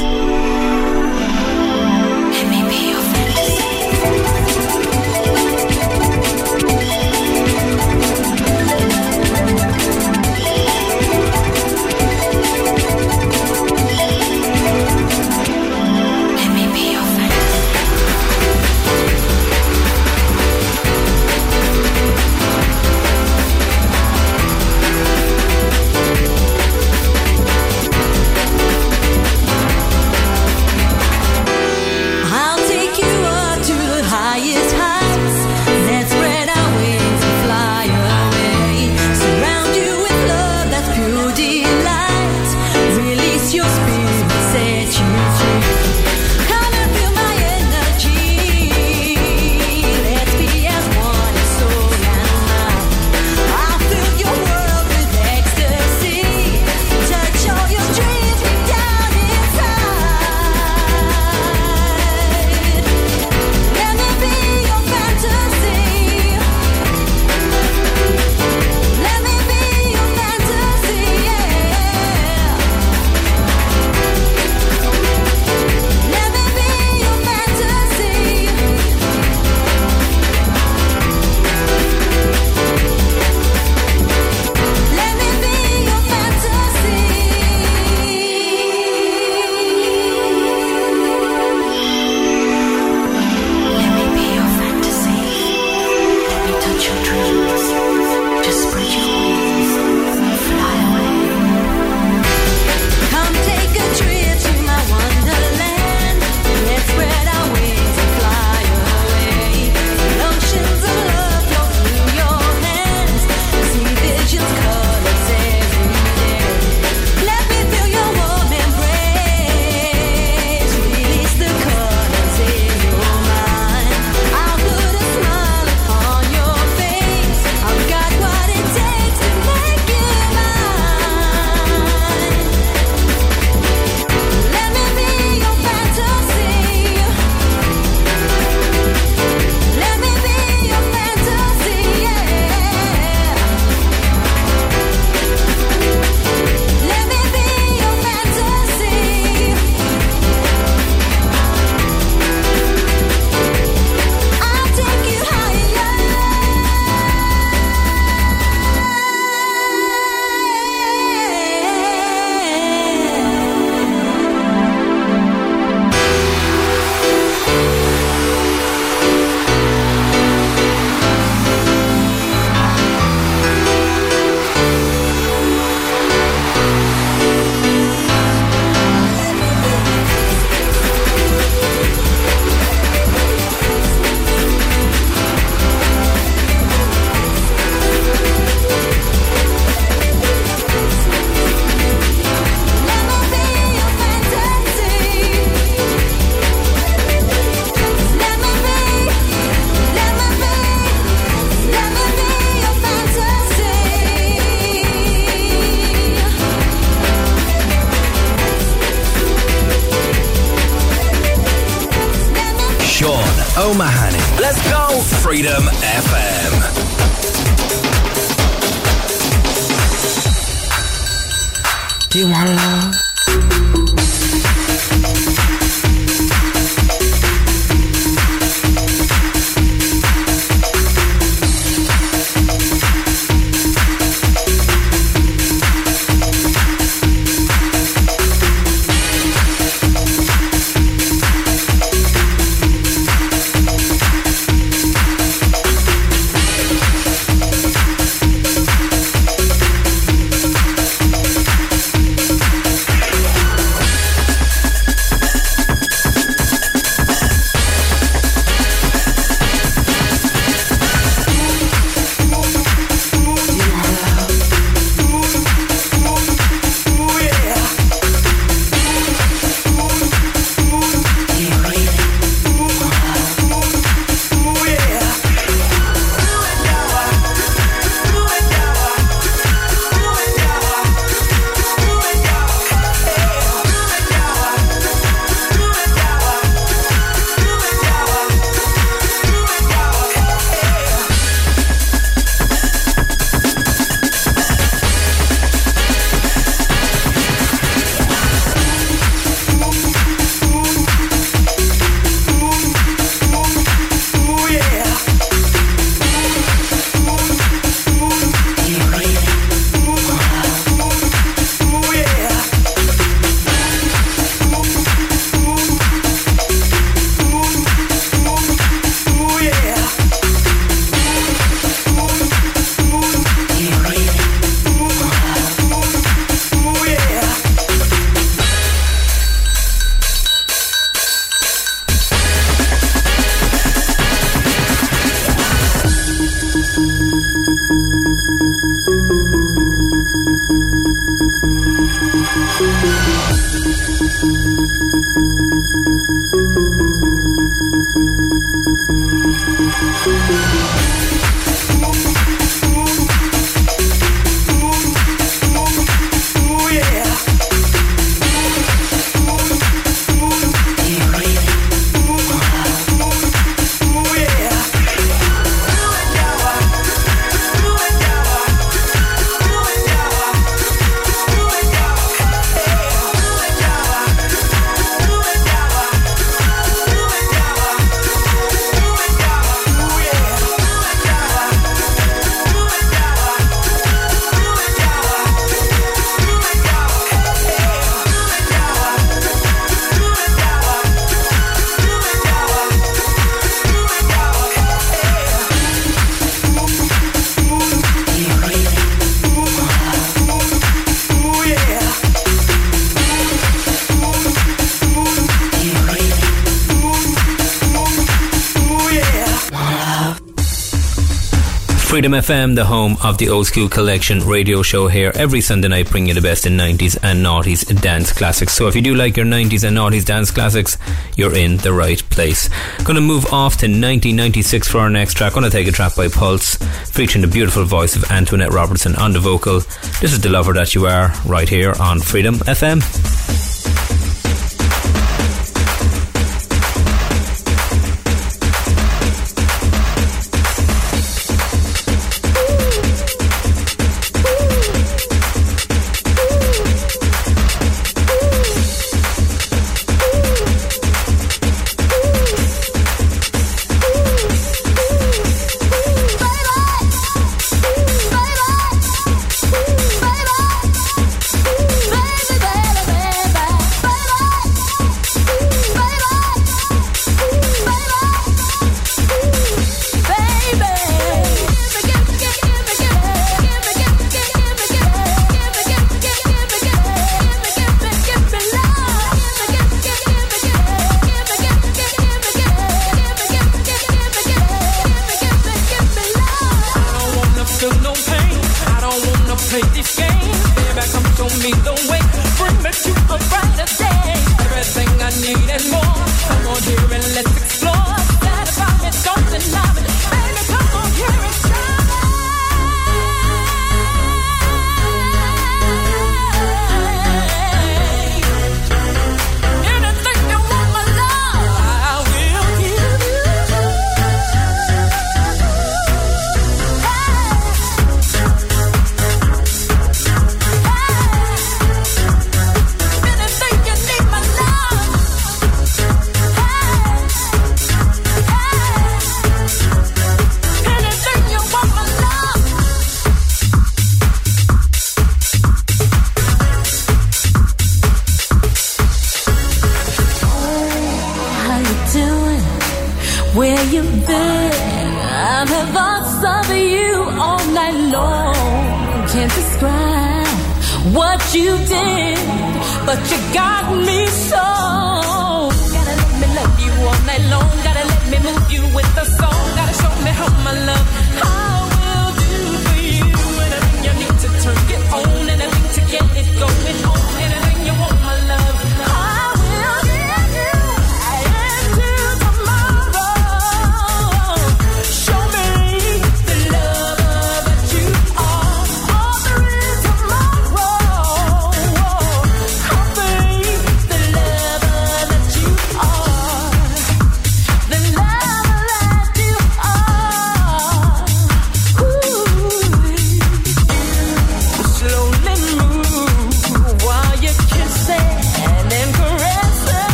Freedom 412.01 412.19
FM, 412.19 412.55
the 412.55 412.65
home 412.65 412.97
of 413.03 413.19
the 413.19 413.29
Old 413.29 413.45
Skool 413.45 413.69
Collection 413.69 414.21
radio 414.21 414.63
show 414.63 414.87
here 414.87 415.11
every 415.13 415.39
Sunday 415.39 415.67
night, 415.67 415.87
bringing 415.91 416.07
you 416.07 416.13
the 416.15 416.21
best 416.21 416.47
in 416.47 416.53
90s 416.53 416.97
and 417.03 417.23
noughties 417.23 417.79
dance 417.79 418.11
classics. 418.11 418.53
So 418.53 418.67
if 418.67 418.75
you 418.75 418.81
do 418.81 418.95
like 418.95 419.15
your 419.15 419.27
90s 419.27 419.63
and 419.67 419.77
noughties 419.77 420.03
dance 420.03 420.31
classics, 420.31 420.79
you're 421.15 421.35
in 421.35 421.57
the 421.57 421.71
right 421.71 422.01
place. 422.09 422.49
To 422.87 422.99
move 422.99 423.25
off 423.27 423.57
to 423.57 423.67
1996 423.67 424.67
for 424.67 424.79
our 424.79 424.89
next 424.89 425.13
track. 425.13 425.33
To 425.33 425.49
take 425.51 425.67
a 425.67 425.71
track 425.71 425.95
by 425.95 426.07
Pulse, 426.07 426.55
featuring 426.89 427.21
the 427.21 427.27
beautiful 427.27 427.65
voice 427.65 427.95
of 427.95 428.09
Antoinette 428.09 428.51
Roberson 428.51 428.95
on 428.95 429.13
the 429.13 429.19
vocal. 429.19 429.59
This 430.01 430.11
is 430.11 430.21
The 430.21 430.29
Lover 430.29 430.53
That 430.53 430.73
You 430.73 430.87
Are, 430.87 431.13
right 431.27 431.47
here 431.47 431.75
on 431.79 431.99
Freedom 431.99 432.33
FM. 432.33 433.10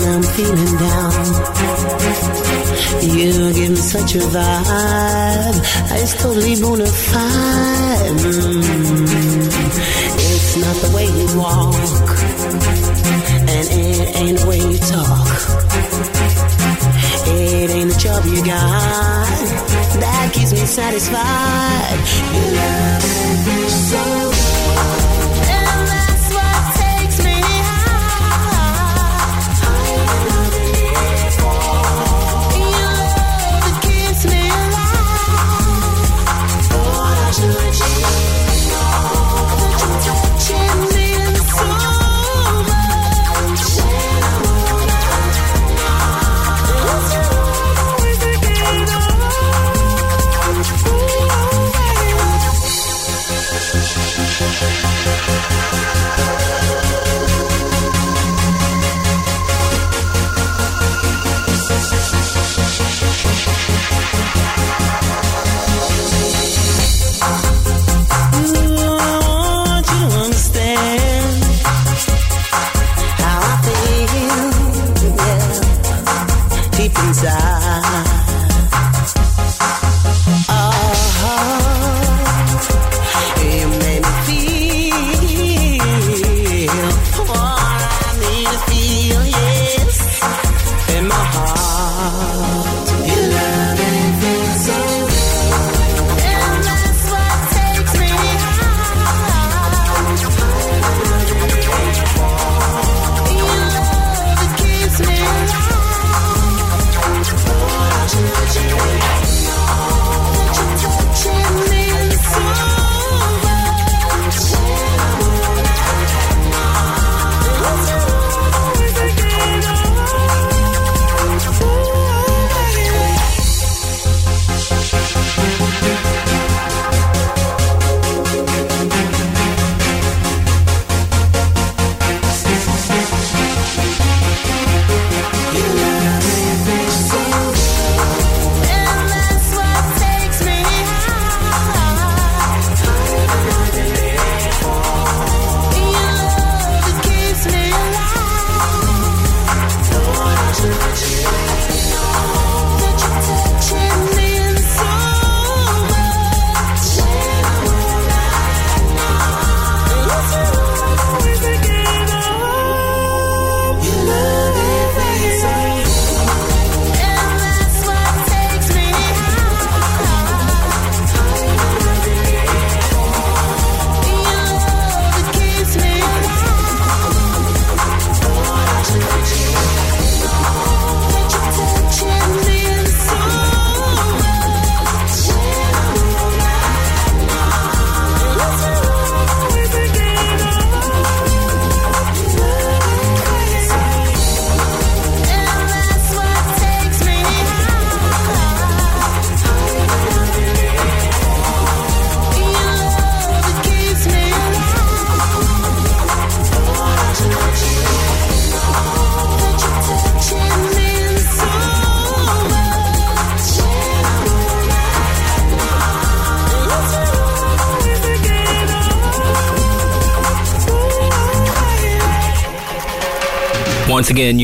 When 0.00 0.14
I'm 0.14 0.22
feeling 0.22 0.76
down. 0.78 1.12
You 3.02 3.52
give 3.52 3.70
me 3.70 3.76
such 3.76 4.14
a 4.14 4.18
vibe, 4.18 5.58
it's 6.02 6.14
totally 6.22 6.60
bona 6.60 6.86
fide. 6.86 8.16
Mm. 8.20 8.60
It's 10.32 10.56
not 10.56 10.76
the 10.84 10.90
way 10.94 11.06
you 11.06 11.26
walk, 11.38 12.10
and 13.54 13.66
it 13.84 14.16
ain't 14.16 14.38
the 14.38 14.46
way 14.48 14.58
you 14.58 14.78
talk. 14.78 15.28
It 17.32 17.70
ain't 17.70 17.90
the 17.92 17.98
job 17.98 18.24
you 18.26 18.44
got 18.44 19.20
that 20.00 20.32
keeps 20.32 20.52
me 20.52 20.64
satisfied. 20.66 21.98
You 22.34 22.44
love 22.56 23.04
me 23.46 23.68
so 23.90 25.09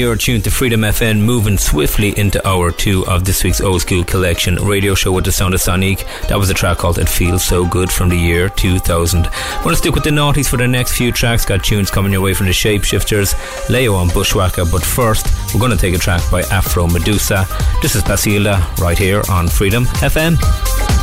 you're 0.07 0.15
tuned 0.15 0.45
to 0.45 0.53
Freedom 0.53 0.83
FM, 0.83 1.21
moving 1.21 1.59
swiftly 1.59 2.17
into 2.17 2.39
hour 2.47 2.71
two 2.71 3.05
of 3.09 3.25
this 3.25 3.43
week's 3.43 3.61
Old 3.61 3.81
Skool 3.81 4.07
Collection 4.07 4.55
radio 4.55 4.95
show 4.95 5.11
with 5.11 5.25
the 5.25 5.33
sound 5.33 5.53
of 5.53 5.59
Sonique. 5.59 6.07
That 6.29 6.39
was 6.39 6.49
a 6.49 6.55
track 6.55 6.79
called 6.79 7.01
It 7.01 7.09
Feels 7.09 7.45
So 7.45 7.67
Good 7.67 7.91
from 7.91 8.09
the 8.11 8.17
year 8.17 8.49
2000. 8.49 9.25
We're 9.25 9.63
going 9.63 9.71
to 9.71 9.77
stick 9.77 9.95
with 9.97 10.05
the 10.05 10.11
naughties 10.11 10.49
for 10.49 10.59
the 10.59 10.69
next 10.69 10.97
few 10.97 11.11
tracks. 11.11 11.45
Got 11.45 11.65
tunes 11.65 11.91
coming 11.91 12.13
your 12.13 12.21
way 12.21 12.35
from 12.35 12.47
the 12.47 12.53
Shapeshifters, 12.53 13.35
Layo 13.67 14.01
and 14.01 14.13
Bushwacka, 14.13 14.71
but 14.71 14.85
first, 14.85 15.27
we're 15.53 15.59
going 15.59 15.73
to 15.73 15.77
take 15.77 15.97
a 15.97 15.99
track 15.99 16.23
by 16.31 16.43
Afro 16.53 16.87
Medusa. 16.87 17.45
This 17.83 17.97
is 17.97 18.05
Pasilda 18.05 18.63
right 18.79 18.97
here 18.97 19.23
on 19.29 19.49
Freedom 19.49 19.87
FM. 19.87 20.96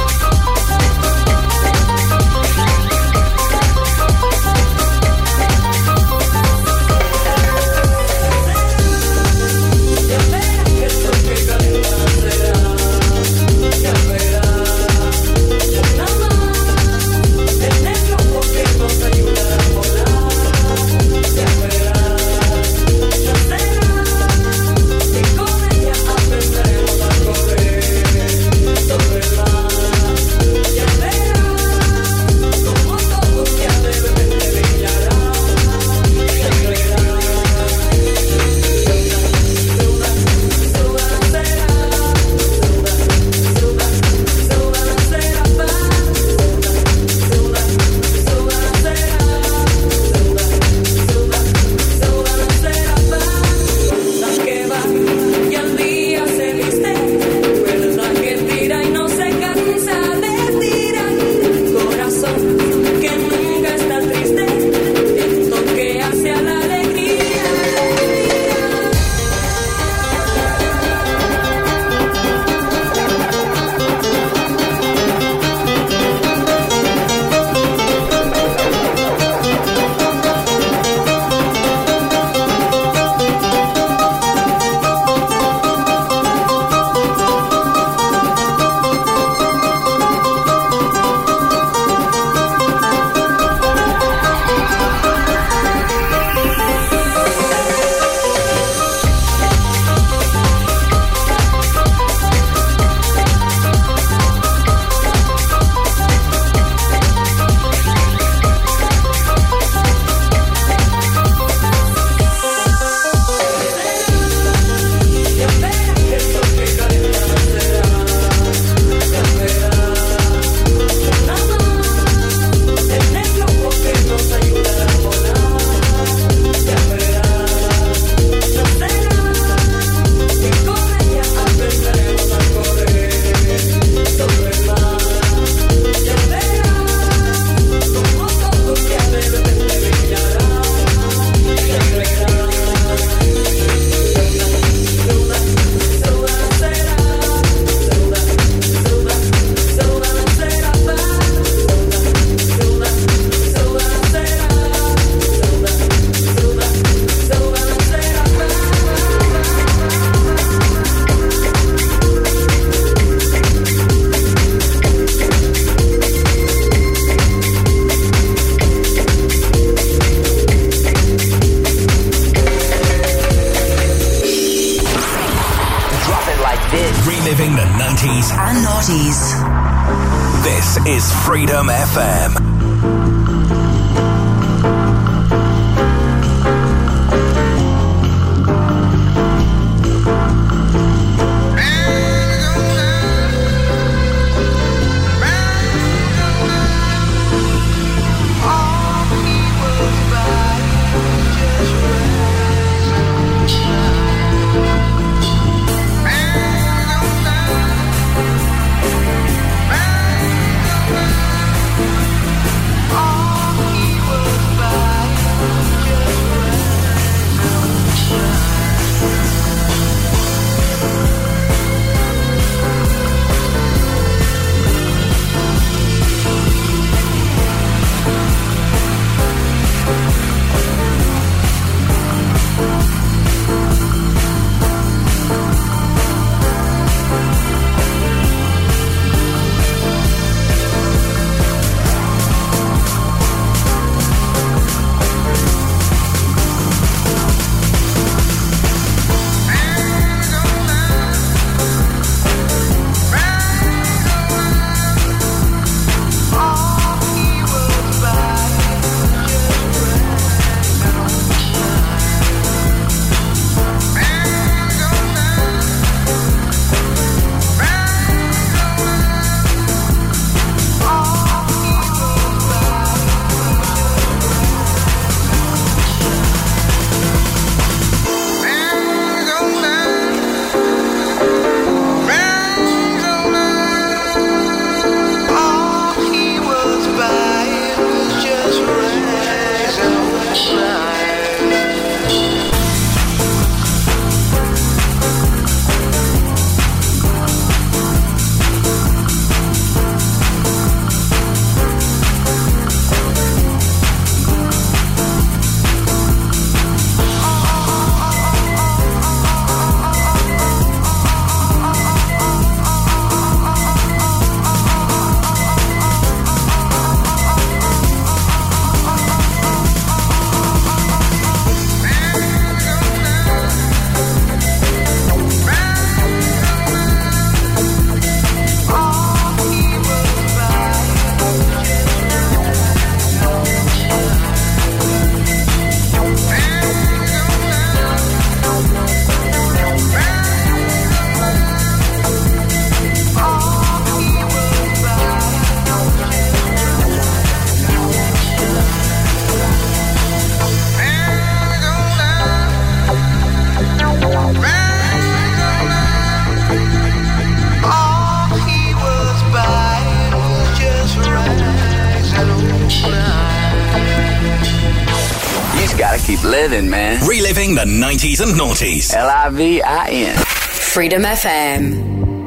the 367.55 367.65
90s 367.65 368.21
and 368.21 368.31
noughties. 368.39 368.93
L 368.93 369.09
I 369.09 369.29
V 369.29 369.61
I 369.61 369.87
N. 369.89 370.17
Freedom 370.17 371.03
FM. 371.03 372.22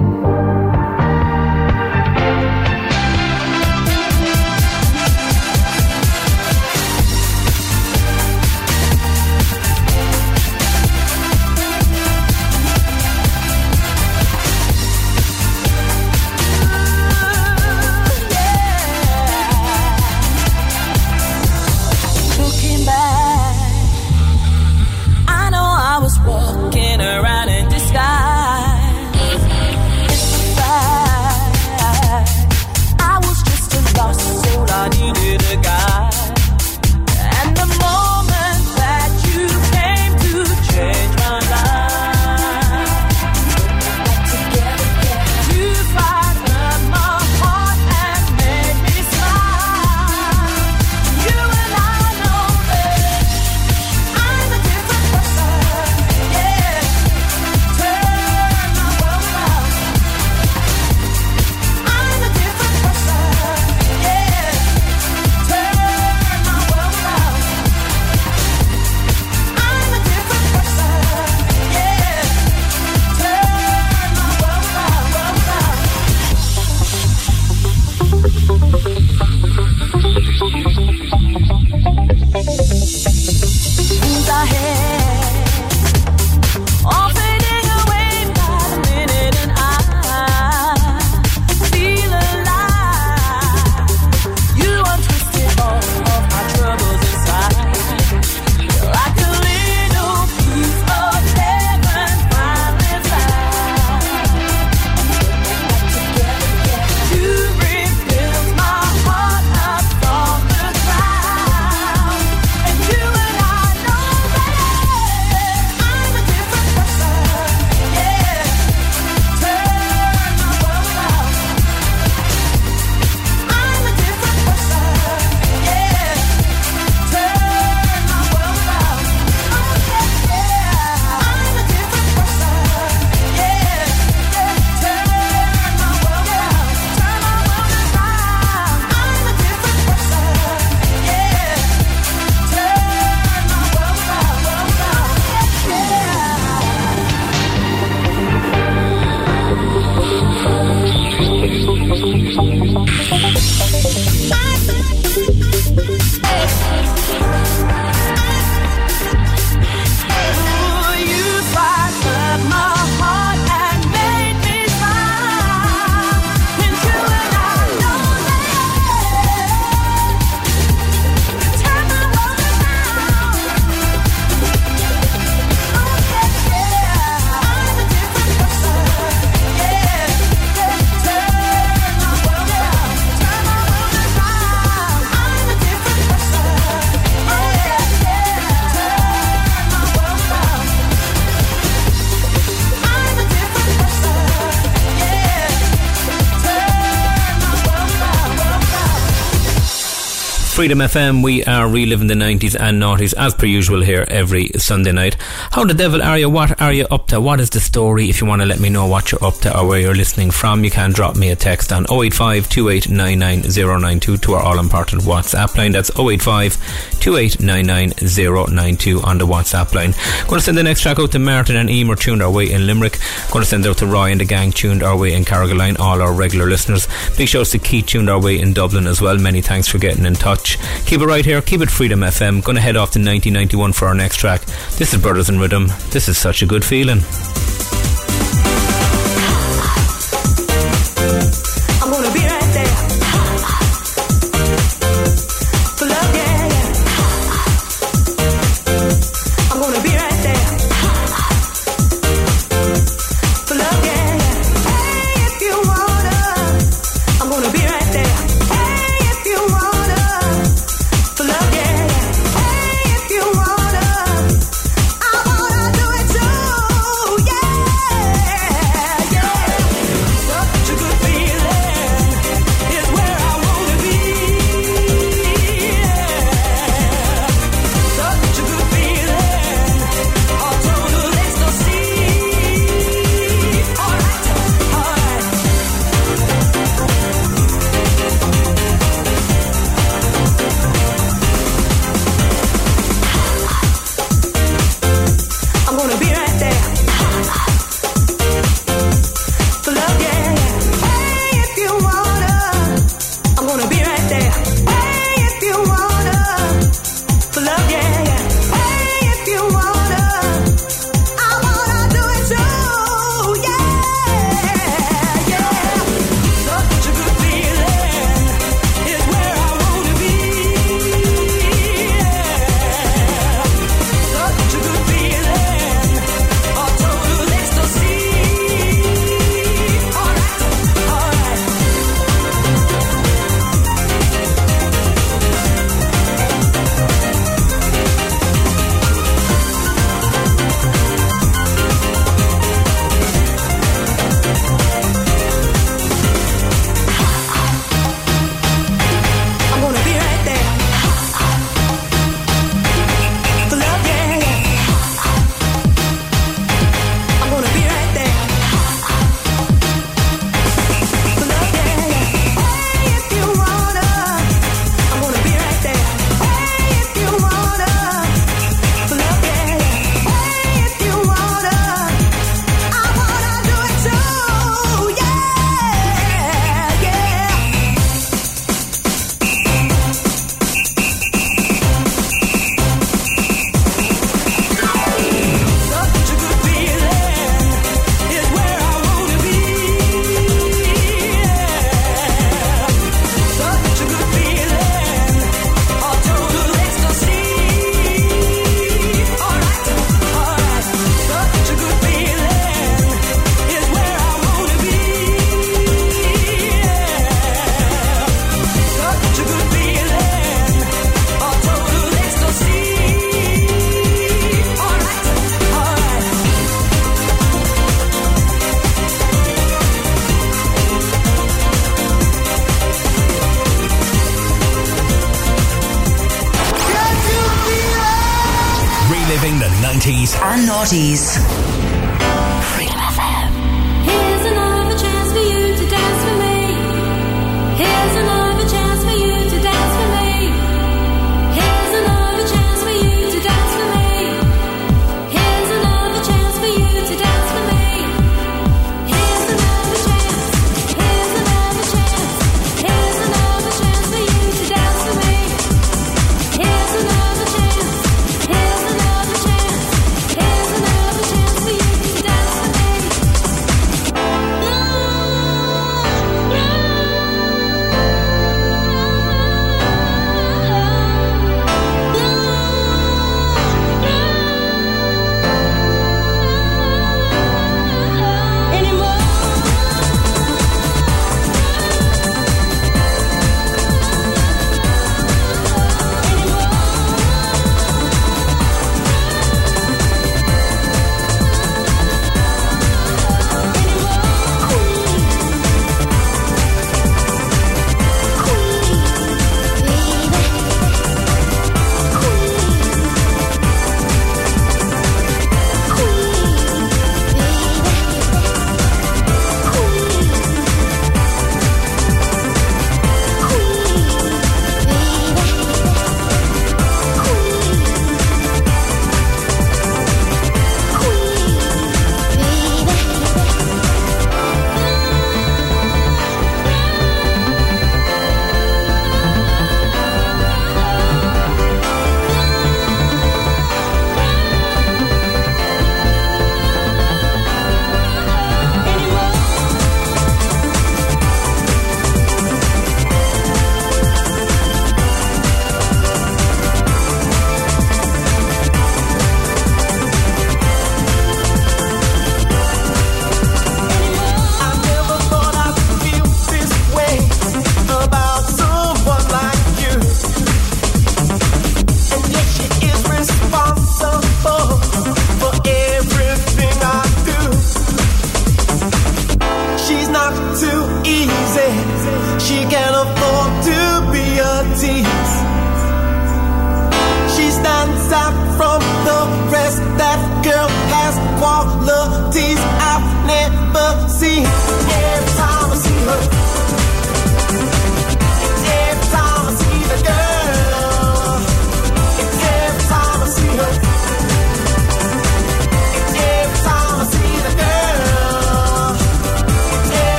Freedom 200.76 200.90
FM, 200.90 201.24
we 201.24 201.42
are 201.44 201.66
reliving 201.66 202.06
the 202.06 202.12
90s 202.12 202.54
and 202.60 202.82
noughties 202.82 203.14
as 203.16 203.32
per 203.32 203.46
usual 203.46 203.80
here 203.80 204.04
every 204.08 204.50
Sunday 204.58 204.92
night. 204.92 205.16
How 205.50 205.64
the 205.64 205.72
devil 205.72 206.02
are 206.02 206.18
you? 206.18 206.28
What 206.28 206.60
are 206.60 206.70
you 206.70 206.84
up 206.90 207.06
to? 207.06 207.18
What 207.18 207.40
is 207.40 207.48
the 207.48 207.60
story? 207.60 208.10
If 208.10 208.20
you 208.20 208.26
want 208.26 208.42
to 208.42 208.46
let 208.46 208.60
me 208.60 208.68
know 208.68 208.86
what 208.86 209.10
you're 209.10 209.24
up 209.24 209.36
to 209.36 209.58
or 209.58 209.66
where 209.66 209.80
you're 209.80 209.94
listening 209.94 210.30
from, 210.30 210.64
you 210.64 210.70
can 210.70 210.92
drop 210.92 211.16
me 211.16 211.30
a 211.30 211.36
text 211.36 211.72
on 211.72 211.86
085 211.90 212.50
2899092 212.50 214.20
to 214.20 214.34
our 214.34 214.42
all 214.42 214.58
important 214.58 215.00
WhatsApp 215.04 215.56
line. 215.56 215.72
That's 215.72 215.90
085 215.98 216.58
2899092 217.06 219.04
on 219.04 219.18
the 219.18 219.26
WhatsApp 219.26 219.72
line. 219.74 219.92
Going 220.26 220.40
to 220.40 220.44
send 220.44 220.58
the 220.58 220.64
next 220.64 220.80
track 220.80 220.98
out 220.98 221.12
to 221.12 221.20
Martin 221.20 221.54
and 221.54 221.70
Emer 221.70 221.94
tuned 221.94 222.20
our 222.20 222.30
way 222.30 222.50
in 222.50 222.66
Limerick. 222.66 222.98
Going 223.30 223.44
to 223.44 223.48
send 223.48 223.64
out 223.64 223.78
to 223.78 223.86
Roy 223.86 224.10
and 224.10 224.20
the 224.20 224.24
gang 224.24 224.50
tuned 224.50 224.82
our 224.82 224.96
way 224.96 225.14
in 225.14 225.24
Carrigaline, 225.24 225.78
all 225.78 226.02
our 226.02 226.12
regular 226.12 226.46
listeners. 226.46 226.88
Big 227.16 227.28
shouts 227.28 227.52
to 227.52 227.60
Keith 227.60 227.86
tuned 227.86 228.10
our 228.10 228.20
way 228.20 228.40
in 228.40 228.52
Dublin 228.52 228.88
as 228.88 229.00
well. 229.00 229.16
Many 229.18 229.40
thanks 229.40 229.68
for 229.68 229.78
getting 229.78 230.04
in 230.04 230.14
touch. 230.14 230.58
Keep 230.86 231.00
it 231.00 231.06
right 231.06 231.24
here. 231.24 231.40
Keep 231.40 231.60
it 231.60 231.70
Freedom 231.70 232.00
FM. 232.00 232.42
Going 232.42 232.56
to 232.56 232.60
head 232.62 232.74
off 232.74 232.90
to 232.90 232.98
1991 232.98 233.72
for 233.72 233.86
our 233.86 233.94
next 233.94 234.16
track. 234.16 234.44
This 234.76 234.92
is 234.92 235.00
Brothers 235.00 235.28
in 235.28 235.38
Rhythm. 235.38 235.68
This 235.90 236.08
is 236.08 236.18
such 236.18 236.42
a 236.42 236.46
good 236.46 236.64
feeling. 236.64 237.02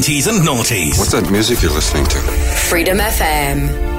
90s 0.00 0.28
and 0.28 0.38
noughties. 0.48 0.98
What's 0.98 1.12
that 1.12 1.30
music 1.30 1.60
you're 1.60 1.72
listening 1.72 2.06
to? 2.06 2.18
Freedom 2.20 2.96
FM. 2.96 3.89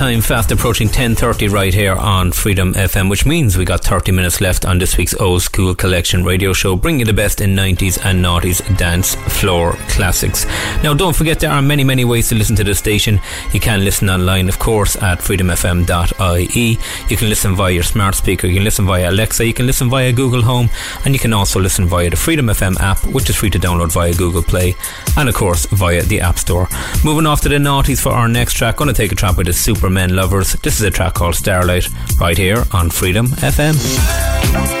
time 0.00 0.22
fast 0.22 0.50
approaching 0.50 0.88
10.30 0.88 1.52
right 1.52 1.74
here 1.74 1.92
on 1.94 2.32
Freedom 2.32 2.72
FM, 2.72 3.10
which 3.10 3.26
means 3.26 3.58
we 3.58 3.66
got 3.66 3.84
30 3.84 4.12
minutes 4.12 4.40
left 4.40 4.64
on 4.64 4.78
this 4.78 4.96
week's 4.96 5.12
Old 5.12 5.42
Skool 5.42 5.76
Collection 5.76 6.24
radio 6.24 6.54
show, 6.54 6.74
bringing 6.74 7.00
you 7.00 7.04
the 7.04 7.12
best 7.12 7.42
in 7.42 7.50
90s 7.50 8.02
and 8.02 8.24
90s 8.24 8.78
dance 8.78 9.14
floor 9.14 9.74
classics. 9.90 10.46
Now, 10.82 10.94
don't 10.94 11.14
forget 11.14 11.38
there 11.38 11.50
are 11.50 11.60
many, 11.60 11.84
many 11.84 12.06
ways 12.06 12.30
to 12.30 12.34
listen 12.34 12.56
to 12.56 12.64
the 12.64 12.74
station. 12.74 13.20
You 13.52 13.60
can 13.60 13.84
listen 13.84 14.08
online, 14.08 14.48
of 14.48 14.58
course, 14.58 14.96
at 14.96 15.18
freedomfm.ie. 15.18 16.78
You 17.10 17.16
can 17.18 17.28
listen 17.28 17.54
via 17.54 17.72
your 17.74 17.82
smart 17.82 18.14
speaker, 18.14 18.46
you 18.46 18.54
can 18.54 18.64
listen 18.64 18.86
via 18.86 19.10
Alexa, 19.10 19.44
you 19.44 19.52
can 19.52 19.66
listen 19.66 19.90
via 19.90 20.14
Google 20.14 20.40
Home, 20.40 20.70
and 21.04 21.12
you 21.12 21.20
can 21.20 21.34
also 21.34 21.60
listen 21.60 21.84
via 21.84 22.08
the 22.08 22.16
Freedom 22.16 22.46
FM 22.46 22.80
app, 22.80 23.04
which 23.08 23.28
is 23.28 23.36
free 23.36 23.50
to 23.50 23.58
download 23.58 23.92
via 23.92 24.14
Google 24.14 24.42
Play, 24.42 24.74
and 25.18 25.28
of 25.28 25.34
course 25.34 25.66
via 25.66 26.00
the 26.04 26.22
App 26.22 26.38
Store. 26.38 26.68
Moving 27.04 27.26
off 27.26 27.42
to 27.42 27.50
the 27.50 27.56
noughties 27.56 28.00
for 28.00 28.12
our 28.12 28.28
next 28.28 28.54
track, 28.54 28.76
going 28.76 28.88
to 28.88 28.94
take 28.94 29.12
a 29.12 29.14
trap 29.14 29.36
with 29.36 29.48
a 29.48 29.52
super 29.52 29.89
for 29.90 29.94
men 29.94 30.14
lovers. 30.14 30.52
This 30.54 30.80
is 30.80 30.82
a 30.82 30.90
track 30.90 31.14
called 31.14 31.34
Starlight 31.34 31.88
right 32.20 32.36
here 32.38 32.64
on 32.72 32.90
Freedom 32.90 33.26
FM. 33.26 34.79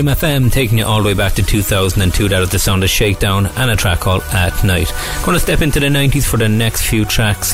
Freedom 0.00 0.16
FM 0.16 0.50
taking 0.50 0.78
you 0.78 0.86
all 0.86 1.02
the 1.02 1.08
way 1.08 1.12
back 1.12 1.34
to 1.34 1.42
2002. 1.42 2.30
That 2.30 2.40
was 2.40 2.48
the 2.48 2.58
sound 2.58 2.82
of 2.82 2.88
Shakedown 2.88 3.44
and 3.44 3.70
a 3.70 3.76
track 3.76 4.00
called 4.00 4.22
At 4.32 4.64
Night. 4.64 4.90
Going 5.24 5.34
to 5.34 5.38
step 5.38 5.60
into 5.60 5.78
the 5.78 5.88
90s 5.88 6.24
for 6.26 6.38
the 6.38 6.48
next 6.48 6.86
few 6.86 7.04
tracks. 7.04 7.52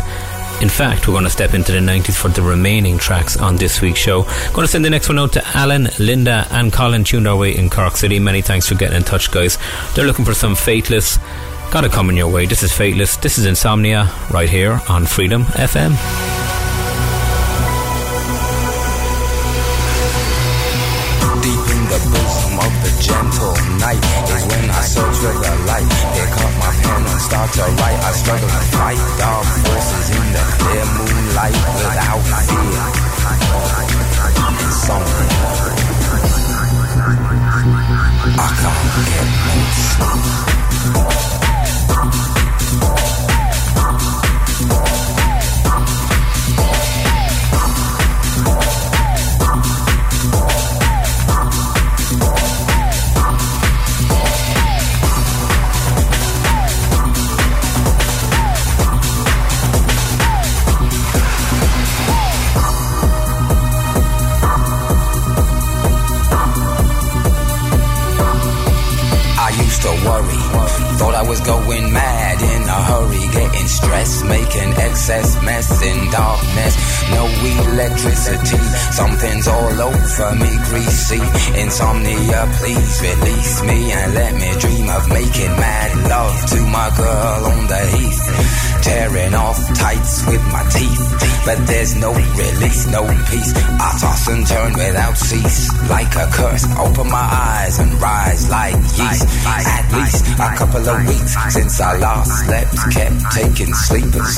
In 0.63 0.69
fact, 0.69 1.09
we're 1.09 1.15
going 1.15 1.25
to 1.25 1.31
step 1.31 1.55
into 1.55 1.73
the 1.73 1.81
90s 1.81 2.15
for 2.15 2.29
the 2.29 2.43
remaining 2.43 2.99
tracks 2.99 3.37
on 3.37 3.57
this 3.57 3.81
week's 3.81 3.99
show. 3.99 4.23
Going 4.53 4.65
to 4.65 4.69
send 4.69 4.85
the 4.85 4.91
next 4.91 5.09
one 5.09 5.19
out 5.19 5.33
to 5.33 5.43
Alan, 5.57 5.89
Linda, 5.99 6.47
and 6.53 6.73
Colin 6.73 7.03
tuned 7.03 7.27
our 7.27 7.37
way 7.37 7.57
in 7.57 7.69
Cork 7.69 7.97
City. 7.97 8.21
Many 8.21 8.43
thanks 8.43 8.69
for 8.69 8.77
getting 8.77 8.99
in 8.99 9.03
touch, 9.03 9.33
guys. 9.33 9.59
They're 9.97 10.07
looking 10.07 10.25
for 10.25 10.35
some 10.35 10.55
Faithless. 10.55 11.19
Gotta 11.73 11.89
come 11.89 12.11
in 12.11 12.17
your 12.17 12.31
way. 12.31 12.47
This 12.47 12.63
is 12.63 12.73
Faithless. 12.73 13.17
This 13.17 13.39
is 13.39 13.47
Insomnia 13.47 14.09
right 14.31 14.49
here 14.49 14.81
on 14.89 15.05
Freedom 15.05 15.43
FM. 15.47 16.26
Start 27.53 27.71
to 27.71 27.83
write. 27.83 27.99
I 28.03 28.13
struggle 28.13 28.49
to 28.49 28.61
fight 28.77 28.99
dark 29.19 29.45
forces 29.45 30.11
in 30.11 30.33
the 30.33 30.43
clear 30.59 30.85
moonlight 30.97 31.55
without 31.77 32.23
fear. 32.47 33.07
Insomnia. 34.67 35.07
I 38.39 38.51
can't 38.61 38.89
get 39.07 39.29
no 39.47 39.55
sleep. 39.73 40.56
Was 71.27 71.41
going 71.41 71.93
mad 71.93 72.41
in 72.41 72.63
a 72.69 72.83
hurry, 72.89 73.27
getting 73.33 73.67
stressed, 73.67 74.25
making 74.25 74.73
excess 74.75 75.43
mess 75.43 75.83
in 75.83 76.11
darkness. 76.11 76.96
No 77.13 77.25
electricity, 77.27 78.59
something's 78.93 79.47
all 79.49 79.81
over 79.81 80.35
me, 80.37 80.51
greasy. 80.69 81.23
Insomnia, 81.61 82.49
please 82.59 83.01
release 83.01 83.63
me 83.63 83.93
and 83.93 84.15
let 84.15 84.35
me 84.35 84.51
dream 84.59 84.89
of 84.91 85.09
making 85.09 85.53
mad 85.57 86.09
love 86.09 86.47
to 86.51 86.61
my 86.67 86.91
girl 86.97 87.47
on 87.47 87.67
the 87.67 87.83
heath. 87.97 88.83
Tearing 88.83 89.35
off 89.35 89.59
tights 89.75 90.27
with 90.27 90.43
my 90.53 90.63
teeth, 90.71 91.05
but 91.45 91.59
there's 91.67 91.97
no 91.97 92.13
release, 92.15 92.87
no 92.87 93.03
peace. 93.31 93.53
I 93.55 93.99
toss 94.01 94.29
and 94.29 94.47
turn 94.47 94.73
without 94.75 95.17
cease, 95.17 95.71
like 95.89 96.15
a 96.15 96.27
curse. 96.33 96.65
Open 96.79 97.11
my 97.11 97.29
eyes 97.31 97.79
and 97.79 97.93
rise 98.01 98.49
like 98.49 98.75
yeast. 98.75 99.27
At 99.47 99.87
least 99.93 100.27
a 100.39 100.55
couple 100.57 100.89
of 100.89 101.07
weeks 101.07 101.35
since 101.53 101.81
I 101.81 101.99
last 101.99 102.45
slept, 102.45 102.75
kept 102.93 103.19
taking 103.35 103.75
sleepers. 103.75 104.37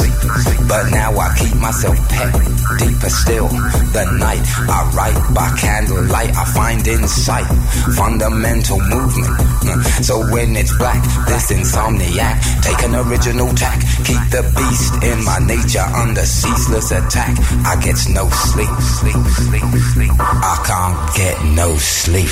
But 0.69 0.91
now 0.91 1.17
I 1.19 1.35
keep 1.37 1.55
myself 1.57 1.97
pet 2.09 2.48
deeper 2.79 3.11
still. 3.11 3.49
The 3.95 4.05
night 4.19 4.45
I 4.69 4.91
write 4.95 5.35
by 5.35 5.49
candlelight, 5.57 6.35
I 6.37 6.45
find 6.53 6.87
insight, 6.87 7.47
fundamental 7.95 8.81
movement. 8.81 9.35
Mm. 9.65 10.05
So 10.05 10.21
when 10.33 10.57
it's 10.57 10.77
black, 10.77 11.03
this 11.27 11.51
insomniac, 11.53 12.41
take 12.63 12.83
an 12.85 12.95
original 12.95 13.53
tack, 13.55 13.81
keep 14.05 14.23
the 14.31 14.43
beast 14.57 14.95
in 15.03 15.25
my 15.25 15.39
nature 15.39 15.87
under 15.95 16.25
ceaseless 16.25 16.91
attack. 16.91 17.37
I 17.65 17.77
get 17.83 17.99
no 18.11 18.29
sleep, 18.31 18.75
sleep, 18.81 19.23
sleep, 19.47 19.69
sleep. 19.93 20.13
I 20.19 20.57
can't 20.67 21.17
get 21.17 21.37
no 21.55 21.77
sleep. 21.77 22.29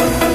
I 0.00 0.27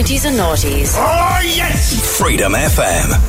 90s 0.00 0.24
and 0.24 0.36
noughties. 0.38 0.94
Oh, 0.96 1.40
yes! 1.44 2.18
Freedom 2.18 2.54
FM. 2.54 3.19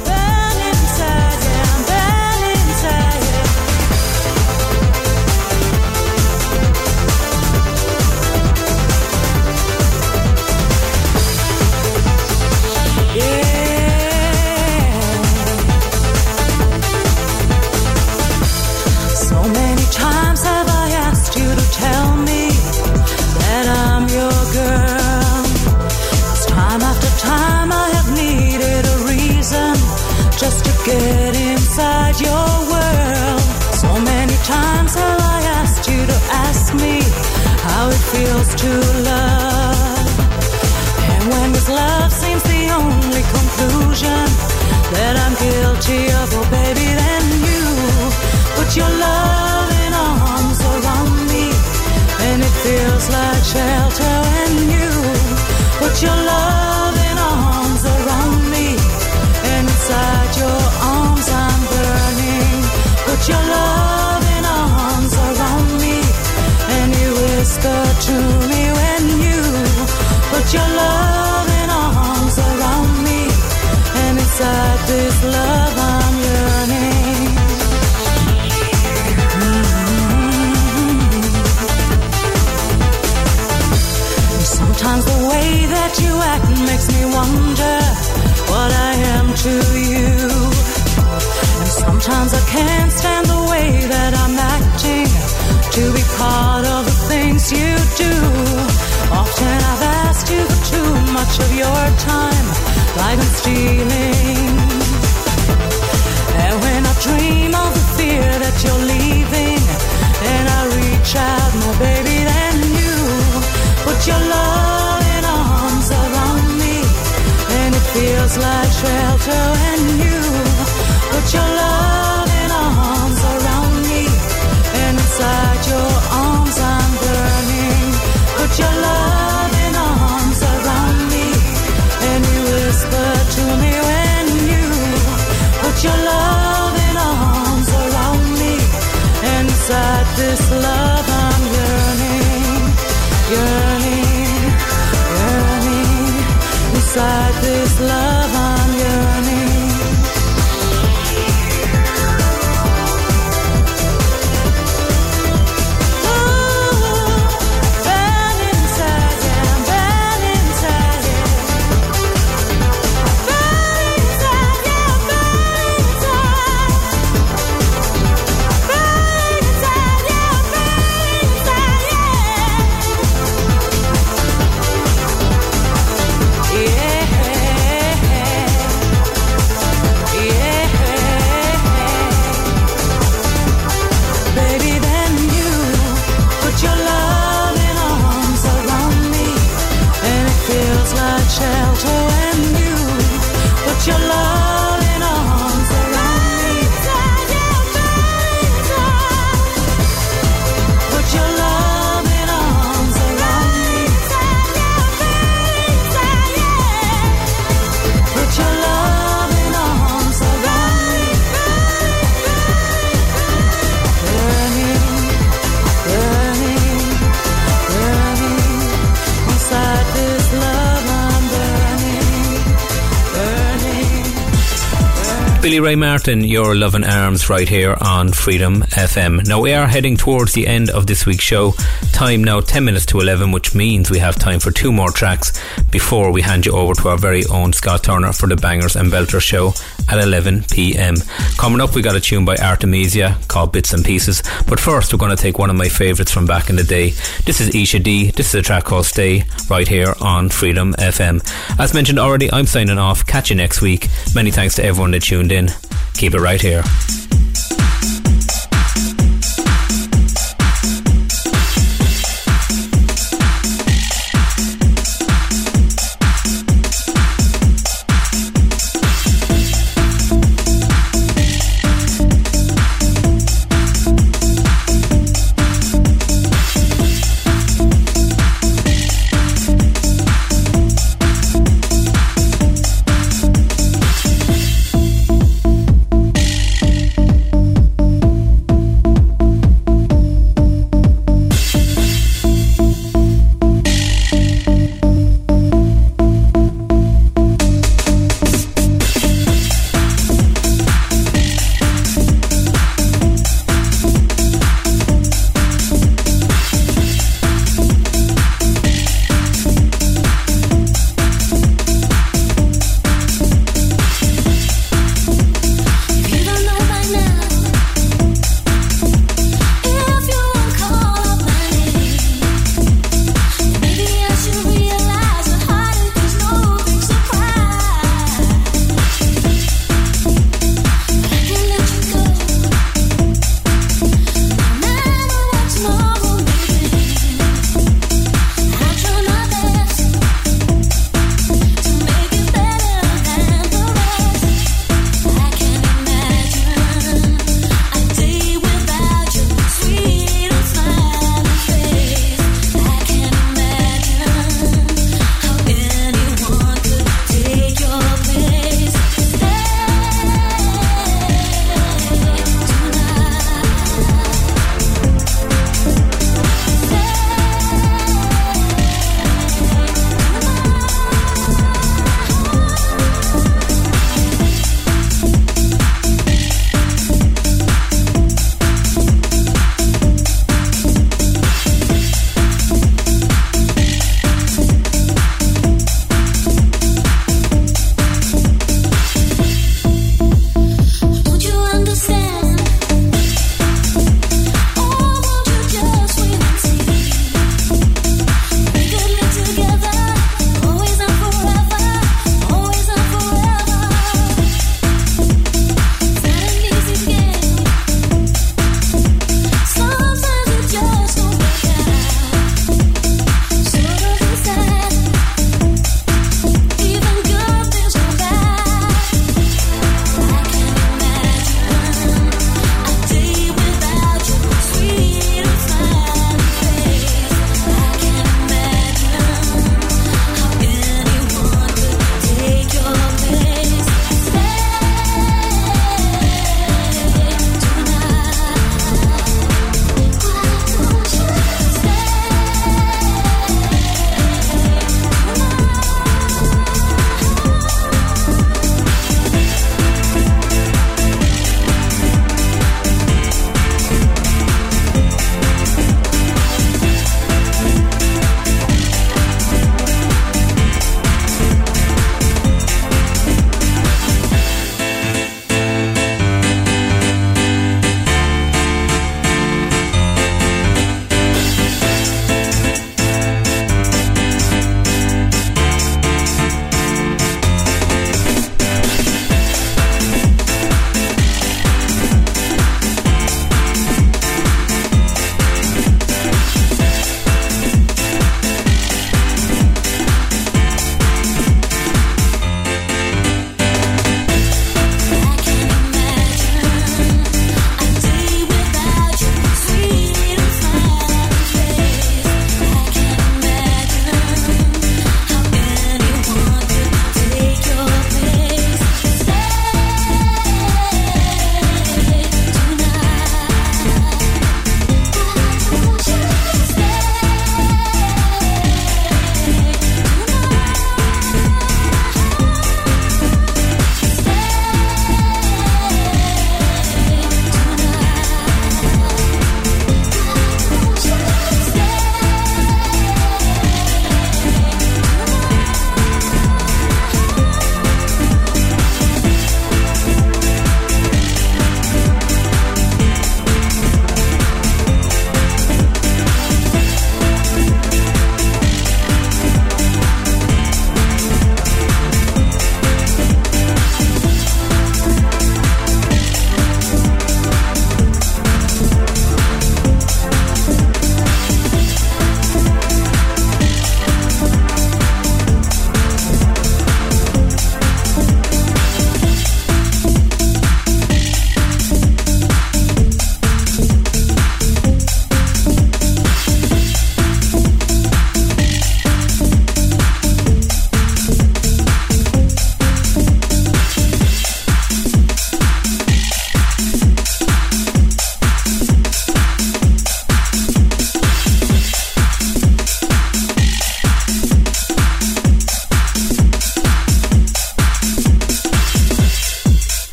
Billie 225.51 225.59
Ray 225.59 225.75
Martin, 225.75 226.23
your 226.23 226.55
loving 226.55 226.85
arms 226.85 227.29
right 227.29 227.49
here 227.49 227.75
on 227.81 228.13
Freedom 228.13 228.61
FM. 228.61 229.27
Now 229.27 229.41
we 229.41 229.51
are 229.51 229.67
heading 229.67 229.97
towards 229.97 230.31
the 230.31 230.47
end 230.47 230.69
of 230.69 230.87
this 230.87 231.05
week's 231.05 231.25
show. 231.25 231.51
Time 231.91 232.23
now 232.23 232.39
10 232.39 232.63
minutes 232.63 232.85
to 232.85 233.01
11, 233.01 233.33
which 233.33 233.53
means 233.53 233.91
we 233.91 233.99
have 233.99 234.15
time 234.15 234.39
for 234.39 234.51
two 234.51 234.71
more 234.71 234.91
tracks 234.91 235.37
before 235.69 236.09
we 236.13 236.21
hand 236.21 236.45
you 236.45 236.53
over 236.53 236.73
to 236.75 236.87
our 236.87 236.97
very 236.97 237.25
own 237.25 237.51
Scott 237.51 237.83
Turner 237.83 238.13
for 238.13 238.27
the 238.27 238.37
Bangers 238.37 238.77
and 238.77 238.89
Belter 238.89 239.19
show 239.19 239.51
at 239.91 239.99
11 239.99 240.43
pm. 240.51 240.95
Coming 241.37 241.61
up, 241.61 241.75
we 241.75 241.81
got 241.81 241.95
a 241.95 241.99
tune 241.99 242.25
by 242.25 242.35
Artemesia 242.35 243.27
called 243.27 243.51
Bits 243.51 243.73
and 243.73 243.83
Pieces. 243.83 244.23
But 244.47 244.59
first, 244.59 244.93
we're 244.93 244.99
going 244.99 245.15
to 245.15 245.21
take 245.21 245.37
one 245.37 245.49
of 245.49 245.55
my 245.55 245.67
favourites 245.69 246.11
from 246.11 246.25
back 246.25 246.49
in 246.49 246.55
the 246.55 246.63
day. 246.63 246.89
This 247.25 247.41
is 247.41 247.53
Isha 247.53 247.79
D. 247.79 248.11
This 248.11 248.29
is 248.29 248.35
a 248.35 248.41
track 248.41 248.63
called 248.63 248.85
Stay 248.85 249.23
right 249.49 249.67
here 249.67 249.93
on 250.01 250.29
Freedom 250.29 250.73
FM. 250.73 251.21
As 251.59 251.73
mentioned 251.73 251.99
already, 251.99 252.31
I'm 252.31 252.45
signing 252.45 252.77
off. 252.77 253.05
Catch 253.05 253.29
you 253.29 253.35
next 253.35 253.61
week. 253.61 253.89
Many 254.15 254.31
thanks 254.31 254.55
to 254.55 254.63
everyone 254.63 254.91
that 254.91 255.03
tuned 255.03 255.31
in. 255.31 255.49
Keep 255.93 256.13
it 256.13 256.19
right 256.19 256.41
here. 256.41 256.63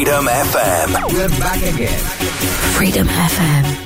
Freedom 0.00 0.24
FM. 0.24 1.12
We're 1.12 1.28
back 1.38 1.62
again. 1.62 1.98
Freedom 2.72 3.06
FM. 3.06 3.79